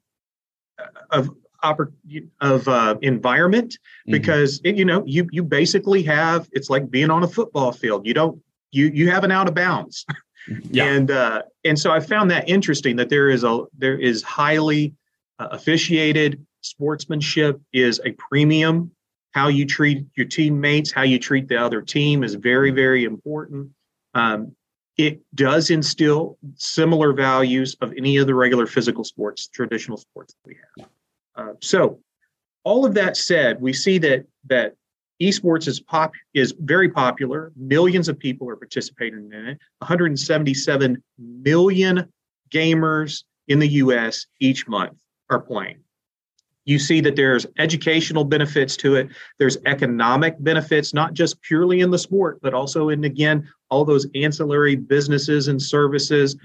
of 1.10 1.30
of 1.64 2.68
uh, 2.68 2.96
environment 3.02 3.74
mm-hmm. 3.74 4.12
because 4.12 4.60
mm-hmm. 4.60 4.68
it, 4.68 4.78
you 4.78 4.86
know 4.86 5.04
you 5.06 5.28
you 5.32 5.44
basically 5.44 6.04
have 6.04 6.48
it's 6.52 6.70
like 6.70 6.90
being 6.90 7.10
on 7.10 7.24
a 7.24 7.28
football 7.28 7.72
field. 7.72 8.06
You 8.06 8.14
don't 8.14 8.42
you 8.72 8.88
you 8.88 9.10
have 9.10 9.24
an 9.24 9.32
out 9.32 9.48
of 9.48 9.54
bounds, 9.54 10.06
yeah. 10.72 10.86
and 10.86 11.12
uh, 11.12 11.44
and 11.64 11.78
so 11.78 11.92
I 11.92 12.00
found 12.00 12.32
that 12.32 12.48
interesting 12.50 12.96
that 12.98 13.10
there 13.10 13.30
is 13.30 13.44
a 13.44 13.64
there 13.78 13.98
is 13.98 14.24
highly 14.24 14.94
uh, 15.40 15.50
officiated 15.52 16.46
sportsmanship 16.62 17.60
is 17.74 18.02
a 18.06 18.12
premium. 18.14 18.92
How 19.32 19.50
you 19.50 19.66
treat 19.66 20.06
your 20.16 20.28
teammates, 20.28 20.94
how 20.94 21.02
you 21.02 21.20
treat 21.20 21.50
the 21.50 21.58
other 21.58 21.82
team 21.82 22.24
is 22.24 22.36
very 22.36 22.72
very 22.72 23.04
important. 23.04 23.70
Um, 24.14 24.56
it 24.98 25.22
does 25.36 25.70
instill 25.70 26.38
similar 26.56 27.12
values 27.14 27.76
of 27.82 27.94
any 27.98 28.18
of 28.18 28.28
the 28.28 28.36
regular 28.36 28.66
physical 28.66 29.04
sports, 29.04 29.48
traditional 29.48 29.98
sports 29.98 30.34
that 30.34 30.48
we 30.48 30.56
have. 30.56 30.90
Uh, 31.36 31.54
so, 31.62 32.00
all 32.64 32.86
of 32.86 32.94
that 32.96 33.16
said, 33.16 33.62
we 33.62 33.74
see 33.74 33.98
that 34.00 34.26
that 34.46 34.74
esports 35.22 35.68
is 35.68 35.80
pop 35.80 36.14
is 36.34 36.54
very 36.60 36.90
popular. 36.90 37.52
Millions 37.56 38.10
of 38.10 38.18
people 38.20 38.50
are 38.50 38.56
participating 38.56 39.32
in 39.32 39.48
it. 39.48 39.60
177 39.80 41.02
million 41.18 42.12
gamers 42.52 43.24
in 43.48 43.60
the 43.60 43.68
U.S. 43.68 44.26
each 44.40 44.68
month 44.68 44.98
are 45.30 45.40
playing. 45.40 45.80
You 46.66 46.80
see 46.80 47.00
that 47.02 47.16
there's 47.16 47.46
educational 47.60 48.24
benefits 48.24 48.76
to 48.78 48.96
it. 48.96 49.10
There's 49.38 49.58
economic 49.66 50.36
benefits, 50.40 50.94
not 50.94 51.14
just 51.14 51.40
purely 51.42 51.82
in 51.82 51.92
the 51.92 52.00
sport, 52.00 52.40
but 52.42 52.54
also 52.54 52.90
in 52.90 53.04
again 53.04 53.48
all 53.70 53.86
those 53.86 54.08
ancillary 54.16 54.76
businesses 54.76 55.48
and 55.48 55.62
services 55.62 56.36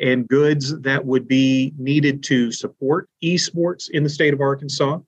and 0.00 0.26
goods 0.28 0.78
that 0.80 1.04
would 1.04 1.28
be 1.28 1.72
needed 1.78 2.22
to 2.24 2.50
support 2.50 3.08
esports 3.22 3.88
in 3.90 4.02
the 4.02 4.08
state 4.08 4.34
of 4.34 4.40
Arkansas. 4.40 4.98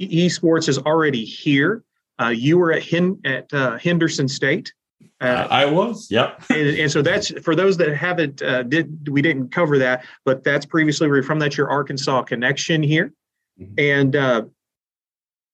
Esports 0.00 0.68
is 0.68 0.78
already 0.78 1.24
here. 1.24 1.82
Uh, 2.20 2.28
you 2.28 2.58
were 2.58 2.72
at, 2.72 2.82
Hen- 2.82 3.20
at 3.24 3.52
uh, 3.52 3.78
Henderson 3.78 4.28
State. 4.28 4.72
Uh, 5.20 5.46
I 5.50 5.64
was, 5.64 6.08
yep. 6.10 6.42
and, 6.50 6.68
and, 6.78 6.90
so 6.90 7.00
that's 7.00 7.30
for 7.42 7.54
those 7.54 7.76
that 7.78 7.94
haven't 7.96 8.42
uh, 8.42 8.62
did 8.64 9.08
we 9.08 9.22
didn't 9.22 9.50
cover 9.50 9.78
that, 9.78 10.04
but 10.26 10.44
that's 10.44 10.66
previously 10.66 11.08
we 11.08 11.22
from 11.22 11.38
that's 11.38 11.56
your 11.56 11.70
Arkansas 11.70 12.22
connection 12.22 12.82
here, 12.82 13.12
mm-hmm. 13.60 13.74
and 13.78 14.16
uh, 14.16 14.42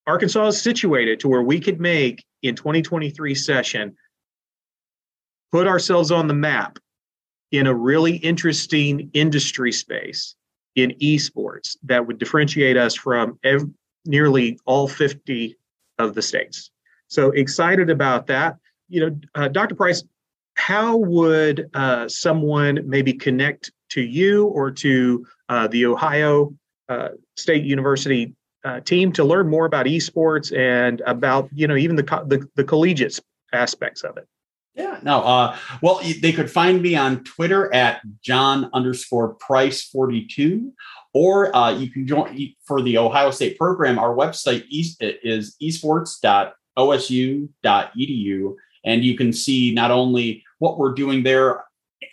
Arkansas 0.07 0.49
is 0.49 0.61
situated 0.61 1.21
to 1.21 1.29
where 1.29 1.43
we 1.43 1.61
could 1.61 1.81
make 1.81 2.25
in 2.43 2.55
2023 2.55 3.35
session 3.35 3.97
put 5.53 5.67
ourselves 5.67 6.11
on 6.11 6.27
the 6.27 6.35
map 6.35 6.79
in 7.53 7.67
a 7.67 7.75
really 7.75 8.17
interesting 8.17 9.11
industry 9.13 9.71
space 9.71 10.35
in 10.75 10.91
esports 11.03 11.77
that 11.83 12.07
would 12.07 12.19
differentiate 12.19 12.77
us 12.77 12.95
from 12.95 13.39
ev- 13.45 13.69
nearly 14.07 14.59
all 14.65 14.89
50 14.89 15.57
of 15.99 16.15
the 16.15 16.23
states. 16.23 16.71
So 17.09 17.31
excited 17.31 17.91
about 17.91 18.27
that. 18.29 18.57
You 18.89 19.01
know, 19.01 19.21
uh, 19.35 19.49
Dr. 19.49 19.75
Price, 19.75 20.03
how 20.55 20.97
would 20.97 21.69
uh, 21.75 22.09
someone 22.09 22.81
maybe 22.87 23.13
connect 23.13 23.71
to 23.91 24.01
you 24.03 24.47
or 24.47 24.71
to 24.71 25.27
uh, 25.51 25.69
the 25.69 25.85
Ohio 25.87 26.55
uh, 26.89 27.09
State 27.37 27.65
University 27.65 28.35
uh, 28.65 28.81
team 28.81 29.13
to 29.13 29.25
learn 29.25 29.49
more 29.49 29.67
about 29.67 29.87
esports 29.87 30.57
and 30.57 31.03
about 31.07 31.49
you 31.53 31.67
know 31.67 31.77
even 31.77 31.97
the 31.97 32.03
co- 32.03 32.25
the, 32.25 32.47
the 32.57 32.65
collegiate 32.65 33.19
aspects 33.53 34.03
of 34.03 34.17
it? 34.17 34.27
Yeah, 34.75 34.99
no. 35.03 35.23
Uh, 35.23 35.57
well, 35.83 36.01
they 36.21 36.33
could 36.33 36.51
find 36.51 36.81
me 36.81 36.97
on 36.97 37.25
Twitter 37.25 37.73
at 37.75 38.01
John 38.23 38.71
underscore 38.73 39.35
Price 39.35 39.85
forty 39.85 40.27
two, 40.27 40.73
or 41.13 41.55
uh, 41.55 41.73
you 41.73 41.91
can 41.91 42.07
join 42.07 42.55
for 42.65 42.81
the 42.81 42.97
Ohio 42.99 43.31
State 43.31 43.59
program. 43.59 43.99
Our 43.99 44.15
website 44.15 44.65
is 44.71 45.57
esports.osu.edu, 45.63 48.55
and 48.85 49.05
you 49.05 49.17
can 49.17 49.33
see 49.33 49.75
not 49.75 49.91
only 49.91 50.45
what 50.59 50.79
we're 50.79 50.95
doing 50.95 51.23
there. 51.23 51.65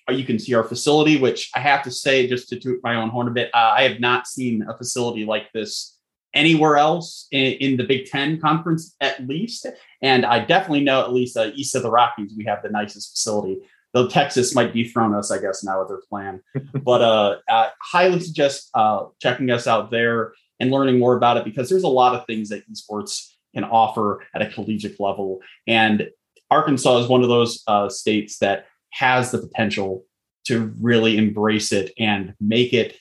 Uh, 0.09 0.11
you 0.11 0.25
can 0.25 0.39
see 0.39 0.53
our 0.53 0.63
facility, 0.63 1.19
which 1.19 1.51
I 1.55 1.59
have 1.59 1.83
to 1.83 1.91
say, 1.91 2.27
just 2.27 2.49
to 2.49 2.59
toot 2.59 2.79
my 2.83 2.95
own 2.95 3.09
horn 3.09 3.27
a 3.27 3.31
bit, 3.31 3.51
uh, 3.53 3.73
I 3.77 3.83
have 3.83 3.99
not 3.99 4.27
seen 4.27 4.65
a 4.67 4.75
facility 4.75 5.25
like 5.25 5.51
this 5.53 5.97
anywhere 6.33 6.77
else 6.77 7.27
in, 7.31 7.53
in, 7.53 7.77
the 7.77 7.83
Big 7.83 8.05
Ten 8.05 8.39
conference, 8.39 8.95
at 9.01 9.27
least. 9.27 9.65
And 10.01 10.25
I 10.25 10.45
definitely 10.45 10.83
know, 10.83 11.01
at 11.01 11.13
least 11.13 11.37
uh, 11.37 11.51
east 11.53 11.75
of 11.75 11.83
the 11.83 11.91
Rockies, 11.91 12.33
we 12.37 12.45
have 12.45 12.61
the 12.63 12.69
nicest 12.69 13.11
facility. 13.11 13.57
Though 13.93 14.07
Texas 14.07 14.53
might 14.53 14.73
dethrone 14.73 15.15
us, 15.15 15.31
I 15.31 15.39
guess, 15.39 15.63
now 15.63 15.79
with 15.79 15.89
their 15.89 16.01
plan. 16.09 16.41
but 16.83 17.01
uh, 17.01 17.37
I 17.47 17.69
highly 17.81 18.19
suggest 18.19 18.69
uh, 18.73 19.05
checking 19.19 19.49
us 19.49 19.67
out 19.67 19.89
there 19.89 20.33
and 20.59 20.71
learning 20.71 20.99
more 20.99 21.17
about 21.17 21.37
it 21.37 21.45
because 21.45 21.69
there's 21.69 21.83
a 21.83 21.87
lot 21.87 22.15
of 22.15 22.25
things 22.25 22.49
that 22.49 22.63
esports 22.69 23.33
can 23.55 23.63
offer 23.63 24.23
at 24.35 24.41
a 24.43 24.49
collegiate 24.49 24.99
level. 24.99 25.39
And 25.67 26.09
Arkansas 26.51 26.99
is 26.99 27.07
one 27.07 27.23
of 27.23 27.29
those 27.29 27.63
uh, 27.67 27.89
states 27.89 28.37
that 28.39 28.65
has 28.91 29.31
the 29.31 29.39
potential 29.39 30.05
to 30.45 30.73
really 30.81 31.17
embrace 31.17 31.71
it 31.71 31.93
and 31.99 32.33
make 32.39 32.73
it 32.73 32.97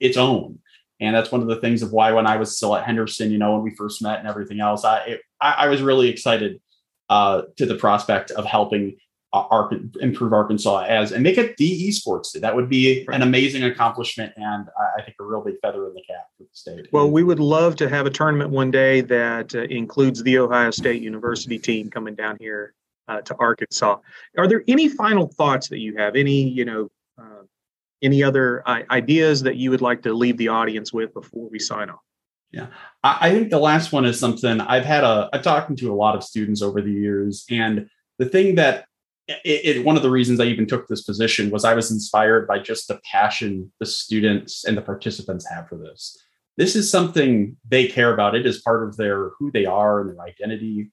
its 0.00 0.16
own. 0.16 0.58
And 1.00 1.14
that's 1.14 1.32
one 1.32 1.40
of 1.40 1.46
the 1.46 1.56
things 1.56 1.82
of 1.82 1.92
why 1.92 2.12
when 2.12 2.26
I 2.26 2.36
was 2.36 2.56
still 2.56 2.76
at 2.76 2.84
Henderson, 2.84 3.30
you 3.30 3.38
know, 3.38 3.54
when 3.54 3.62
we 3.62 3.74
first 3.74 4.02
met 4.02 4.18
and 4.18 4.28
everything 4.28 4.60
else, 4.60 4.84
I 4.84 4.98
it, 5.00 5.20
I, 5.40 5.68
was 5.68 5.80
really 5.80 6.08
excited 6.08 6.60
uh, 7.08 7.42
to 7.56 7.64
the 7.64 7.74
prospect 7.74 8.30
of 8.30 8.44
helping 8.44 8.96
uh, 9.32 9.68
improve 10.00 10.32
Arkansas 10.32 10.84
as 10.88 11.12
and 11.12 11.22
make 11.22 11.38
it 11.38 11.56
the 11.56 11.88
esports. 11.88 12.38
That 12.38 12.54
would 12.54 12.68
be 12.68 13.06
an 13.10 13.22
amazing 13.22 13.64
accomplishment 13.64 14.34
and 14.36 14.68
I, 14.78 15.00
I 15.00 15.02
think 15.02 15.16
a 15.20 15.24
real 15.24 15.42
big 15.42 15.54
feather 15.62 15.86
in 15.86 15.94
the 15.94 16.02
cap 16.02 16.26
for 16.36 16.44
the 16.44 16.48
state. 16.52 16.88
Well, 16.92 17.10
we 17.10 17.22
would 17.22 17.40
love 17.40 17.76
to 17.76 17.88
have 17.88 18.04
a 18.04 18.10
tournament 18.10 18.50
one 18.50 18.70
day 18.70 19.00
that 19.02 19.54
uh, 19.54 19.62
includes 19.62 20.22
the 20.22 20.38
Ohio 20.38 20.70
State 20.70 21.00
University 21.00 21.58
team 21.58 21.88
coming 21.88 22.14
down 22.14 22.36
here 22.40 22.74
uh, 23.10 23.20
to 23.22 23.36
Arkansas. 23.38 23.98
Are 24.38 24.46
there 24.46 24.62
any 24.68 24.88
final 24.88 25.26
thoughts 25.26 25.68
that 25.68 25.80
you 25.80 25.96
have? 25.96 26.14
Any 26.14 26.48
you 26.48 26.64
know 26.64 26.90
uh, 27.20 27.42
any 28.02 28.22
other 28.22 28.62
uh, 28.66 28.82
ideas 28.90 29.42
that 29.42 29.56
you 29.56 29.70
would 29.70 29.82
like 29.82 30.02
to 30.02 30.14
leave 30.14 30.36
the 30.36 30.48
audience 30.48 30.92
with 30.92 31.12
before 31.12 31.48
we 31.50 31.58
sign 31.58 31.90
off? 31.90 32.00
Yeah, 32.52 32.68
I 33.04 33.30
think 33.30 33.50
the 33.50 33.58
last 33.58 33.92
one 33.92 34.04
is 34.04 34.18
something 34.18 34.60
I've 34.60 34.84
had 34.84 35.04
a 35.04 35.28
I've 35.32 35.42
talked 35.42 35.76
to 35.76 35.92
a 35.92 35.94
lot 35.94 36.16
of 36.16 36.24
students 36.24 36.62
over 36.62 36.80
the 36.80 36.92
years, 36.92 37.44
and 37.50 37.88
the 38.18 38.26
thing 38.26 38.54
that 38.56 38.86
it, 39.28 39.76
it, 39.76 39.84
one 39.84 39.96
of 39.96 40.02
the 40.02 40.10
reasons 40.10 40.40
I 40.40 40.44
even 40.44 40.66
took 40.66 40.88
this 40.88 41.02
position 41.02 41.50
was 41.50 41.64
I 41.64 41.74
was 41.74 41.90
inspired 41.90 42.48
by 42.48 42.58
just 42.58 42.88
the 42.88 43.00
passion 43.10 43.70
the 43.78 43.86
students 43.86 44.64
and 44.64 44.76
the 44.76 44.82
participants 44.82 45.48
have 45.48 45.68
for 45.68 45.76
this. 45.76 46.18
This 46.56 46.74
is 46.74 46.90
something 46.90 47.56
they 47.68 47.86
care 47.86 48.12
about. 48.12 48.34
It 48.34 48.46
is 48.46 48.60
part 48.60 48.86
of 48.86 48.96
their 48.96 49.30
who 49.38 49.52
they 49.52 49.64
are 49.64 50.00
and 50.00 50.10
their 50.10 50.20
identity, 50.20 50.90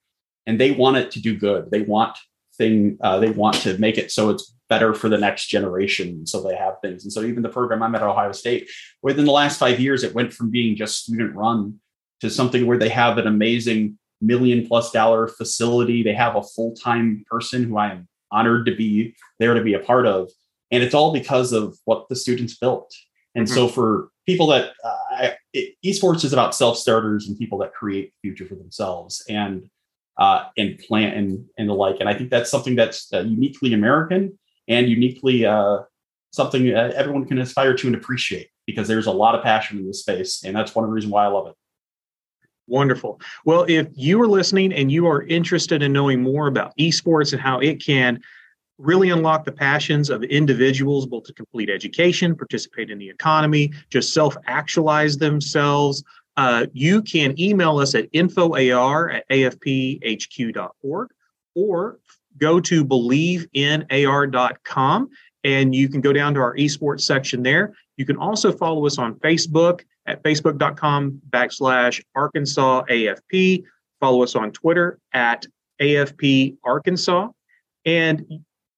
and 0.47 0.59
they 0.59 0.71
want 0.71 0.97
it 0.97 1.11
to 1.11 1.21
do 1.21 1.37
good. 1.37 1.69
They 1.69 1.81
want 1.81 2.17
thing 2.57 2.97
uh, 3.01 3.19
they 3.19 3.29
want 3.29 3.55
to 3.57 3.77
make 3.77 3.99
it 3.99 4.11
so 4.11 4.31
it's 4.31 4.55
better 4.67 4.93
for 4.93 5.09
the 5.09 5.17
next 5.17 5.45
generation 5.47 6.25
so 6.25 6.41
they 6.41 6.55
have 6.55 6.73
things. 6.81 7.03
And 7.03 7.13
so 7.13 7.21
even 7.21 7.43
the 7.43 7.49
program 7.49 7.83
i'm 7.83 7.93
at 7.93 8.01
ohio 8.01 8.31
state 8.31 8.67
within 9.03 9.25
the 9.25 9.31
last 9.31 9.59
five 9.59 9.79
years 9.79 10.03
it 10.03 10.15
went 10.15 10.33
from 10.33 10.49
being 10.49 10.75
just 10.75 11.03
student 11.03 11.35
run 11.35 11.79
to 12.21 12.31
something 12.31 12.65
where 12.65 12.79
they 12.79 12.89
have 12.89 13.19
an 13.19 13.27
amazing 13.27 13.99
million 14.21 14.65
plus 14.65 14.91
dollar 14.91 15.27
facility. 15.27 16.01
They 16.01 16.15
have 16.15 16.35
a 16.35 16.41
full-time 16.41 17.23
person 17.29 17.63
who 17.63 17.77
i 17.77 17.91
am 17.91 18.07
honored 18.31 18.65
to 18.65 18.75
be 18.75 19.15
there 19.39 19.53
to 19.53 19.61
be 19.61 19.75
a 19.75 19.79
part 19.79 20.05
of. 20.07 20.29
And 20.71 20.83
it's 20.83 20.95
all 20.95 21.13
because 21.13 21.53
of 21.53 21.77
what 21.85 22.09
the 22.09 22.15
students 22.15 22.57
built. 22.57 22.93
And 23.35 23.45
mm-hmm. 23.45 23.55
so 23.55 23.67
for 23.67 24.09
people 24.25 24.47
that 24.47 24.71
uh, 24.83 25.29
it, 25.53 25.75
esports 25.85 26.25
is 26.25 26.33
about 26.33 26.55
self-starters 26.55 27.27
and 27.27 27.37
people 27.37 27.57
that 27.59 27.73
create 27.73 28.11
the 28.11 28.29
future 28.29 28.45
for 28.45 28.55
themselves. 28.55 29.23
And 29.29 29.69
uh, 30.17 30.45
and 30.57 30.79
plant 30.79 31.15
and, 31.15 31.45
and 31.57 31.69
the 31.69 31.73
like. 31.73 31.97
And 31.99 32.09
I 32.09 32.13
think 32.13 32.29
that's 32.29 32.49
something 32.49 32.75
that's 32.75 33.11
uh, 33.13 33.19
uniquely 33.19 33.73
American 33.73 34.37
and 34.67 34.89
uniquely 34.89 35.45
uh, 35.45 35.79
something 36.31 36.69
everyone 36.69 37.25
can 37.25 37.39
aspire 37.39 37.75
to 37.75 37.87
and 37.87 37.95
appreciate 37.95 38.49
because 38.65 38.87
there's 38.87 39.07
a 39.07 39.11
lot 39.11 39.35
of 39.35 39.43
passion 39.43 39.77
in 39.79 39.87
this 39.87 40.01
space. 40.01 40.43
And 40.43 40.55
that's 40.55 40.75
one 40.75 40.83
of 40.83 40.89
the 40.89 40.93
reasons 40.93 41.13
why 41.13 41.25
I 41.25 41.27
love 41.27 41.47
it. 41.47 41.55
Wonderful. 42.67 43.21
Well, 43.45 43.65
if 43.69 43.87
you 43.93 44.21
are 44.21 44.27
listening 44.27 44.73
and 44.73 44.91
you 44.91 45.07
are 45.07 45.23
interested 45.23 45.81
in 45.81 45.93
knowing 45.93 46.21
more 46.21 46.47
about 46.47 46.75
esports 46.77 47.31
and 47.31 47.41
how 47.41 47.59
it 47.59 47.83
can 47.83 48.19
really 48.77 49.09
unlock 49.09 49.45
the 49.45 49.51
passions 49.51 50.09
of 50.09 50.23
individuals, 50.23 51.05
both 51.05 51.23
to 51.23 51.33
complete 51.33 51.69
education, 51.69 52.35
participate 52.35 52.91
in 52.91 52.97
the 52.97 53.09
economy, 53.09 53.71
just 53.89 54.13
self 54.13 54.35
actualize 54.47 55.17
themselves, 55.17 56.03
uh, 56.37 56.67
you 56.71 57.01
can 57.01 57.37
email 57.39 57.79
us 57.79 57.95
at 57.95 58.09
infoar 58.13 59.13
at 59.13 59.27
afphq.org 59.29 61.09
or 61.55 61.99
go 62.37 62.59
to 62.59 62.85
believeinar.com 62.85 65.09
and 65.43 65.73
you 65.73 65.89
can 65.89 66.01
go 66.01 66.13
down 66.13 66.35
to 66.35 66.39
our 66.39 66.55
esports 66.55 67.01
section 67.01 67.43
there. 67.43 67.73
You 67.97 68.05
can 68.05 68.15
also 68.17 68.51
follow 68.51 68.85
us 68.85 68.99
on 68.99 69.15
Facebook 69.15 69.81
at 70.05 70.23
facebook.com 70.23 71.21
backslash 71.29 72.01
Arkansas 72.15 72.83
AFP. 72.83 73.63
Follow 73.99 74.23
us 74.23 74.35
on 74.35 74.51
Twitter 74.51 74.99
at 75.13 75.45
AFP 75.81 76.57
Arkansas. 76.63 77.29
And 77.85 78.23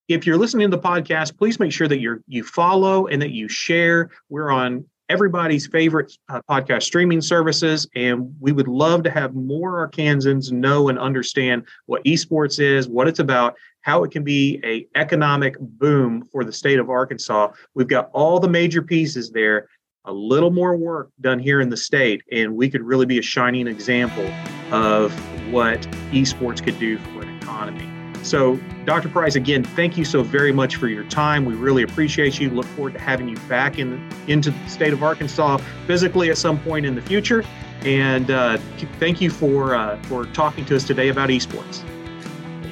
if 0.08 0.26
you're 0.26 0.38
listening 0.38 0.72
to 0.72 0.78
the 0.78 0.82
podcast, 0.82 1.38
please 1.38 1.60
make 1.60 1.74
sure 1.74 1.88
that 1.88 2.00
you 2.00 2.24
you 2.28 2.44
follow 2.44 3.06
and 3.08 3.22
that 3.22 3.32
you 3.32 3.48
share. 3.48 4.10
We're 4.30 4.50
on 4.50 4.86
everybody's 5.10 5.68
favorite 5.68 6.16
uh, 6.30 6.42
podcast 6.50 6.84
streaming 6.84 7.22
services. 7.22 7.88
And 7.96 8.34
we 8.40 8.52
would 8.52 8.68
love 8.68 9.04
to 9.04 9.10
have 9.10 9.34
more 9.34 9.88
Arkansans 9.88 10.52
know 10.52 10.90
and 10.90 11.00
understand 11.00 11.66
what 11.88 12.04
esports 12.04 12.60
is, 12.60 12.88
what 12.88 13.08
it's 13.08 13.20
about, 13.20 13.56
how 13.82 14.04
it 14.04 14.12
can 14.12 14.24
be 14.24 14.60
a 14.64 14.88
economic 14.98 15.56
boom 15.60 16.24
for 16.32 16.44
the 16.44 16.54
state 16.54 16.80
of 16.80 16.90
Arkansas. 16.90 17.50
We've 17.74 17.88
got 17.88 18.10
all 18.14 18.40
the 18.40 18.50
major 18.50 18.82
pieces 18.82 19.32
there. 19.32 19.68
A 20.06 20.14
little 20.14 20.52
more 20.52 20.78
work 20.78 21.10
done 21.22 21.40
here 21.40 21.60
in 21.62 21.70
the 21.70 21.78
state, 21.78 22.24
and 22.32 22.56
we 22.56 22.70
could 22.70 22.82
really 22.82 23.06
be 23.06 23.20
a 23.20 23.22
shining 23.22 23.68
example 23.68 24.26
of 24.72 25.12
what 25.52 25.82
esports 26.12 26.64
could 26.64 26.80
do 26.80 26.98
for 26.98 27.22
an 27.22 27.38
economy. 27.38 27.89
So, 28.24 28.60
Dr. 28.86 29.10
Price, 29.10 29.36
again, 29.36 29.64
thank 29.64 29.98
you 29.98 30.06
so 30.06 30.24
very 30.24 30.52
much 30.52 30.76
for 30.76 30.88
your 30.88 31.04
time. 31.06 31.46
We 31.46 31.56
really 31.56 31.84
appreciate 31.84 32.40
you. 32.40 32.50
Look 32.50 32.66
forward 32.68 32.94
to 32.94 33.00
having 33.00 33.30
you 33.30 33.38
back 33.48 33.80
in 33.80 34.08
into 34.28 34.52
the 34.52 34.68
state 34.68 34.94
of 34.94 35.04
Arkansas 35.04 35.58
physically 35.88 36.30
at 36.30 36.38
some 36.38 36.60
point 36.60 36.86
in 36.86 36.96
the 36.96 37.02
future. 37.02 37.44
And 37.82 38.30
uh, 38.30 38.58
thank 39.00 39.22
you 39.22 39.30
for 39.30 39.74
uh, 39.74 40.02
for 40.04 40.26
talking 40.26 40.66
to 40.66 40.76
us 40.76 40.84
today 40.84 41.10
about 41.10 41.30
esports. 41.30 41.84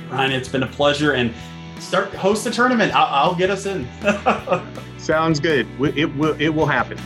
Ryan, 0.09 0.31
it's 0.31 0.49
been 0.49 0.63
a 0.63 0.67
pleasure. 0.67 1.13
And 1.13 1.33
start 1.79 2.13
host 2.13 2.43
the 2.43 2.51
tournament. 2.51 2.93
I'll, 2.93 3.29
I'll 3.29 3.35
get 3.35 3.49
us 3.49 3.65
in. 3.65 3.87
Sounds 4.97 5.39
good. 5.39 5.67
It 5.97 6.13
will 6.15 6.35
it 6.41 6.49
will 6.49 6.65
happen. 6.65 6.97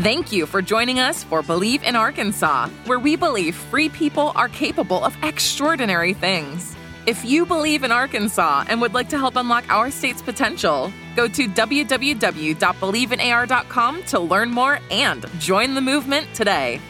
Thank 0.00 0.32
you 0.32 0.46
for 0.46 0.62
joining 0.62 1.00
us 1.00 1.22
for 1.22 1.42
Believe 1.42 1.82
in 1.82 1.96
Arkansas, 1.96 2.70
where 2.86 2.98
we 2.98 3.14
believe 3.14 3.54
free 3.54 3.90
people 3.90 4.32
are 4.34 4.48
capable 4.48 5.04
of 5.04 5.14
extraordinary 5.22 6.14
things. 6.14 6.74
If 7.04 7.26
you 7.26 7.44
believe 7.44 7.84
in 7.84 7.92
Arkansas 7.92 8.64
and 8.68 8.80
would 8.80 8.94
like 8.94 9.10
to 9.10 9.18
help 9.18 9.36
unlock 9.36 9.68
our 9.68 9.90
state's 9.90 10.22
potential, 10.22 10.90
go 11.14 11.28
to 11.28 11.46
www.believeinar.com 11.46 14.02
to 14.04 14.18
learn 14.18 14.50
more 14.50 14.78
and 14.90 15.26
join 15.38 15.74
the 15.74 15.82
movement 15.82 16.26
today. 16.32 16.80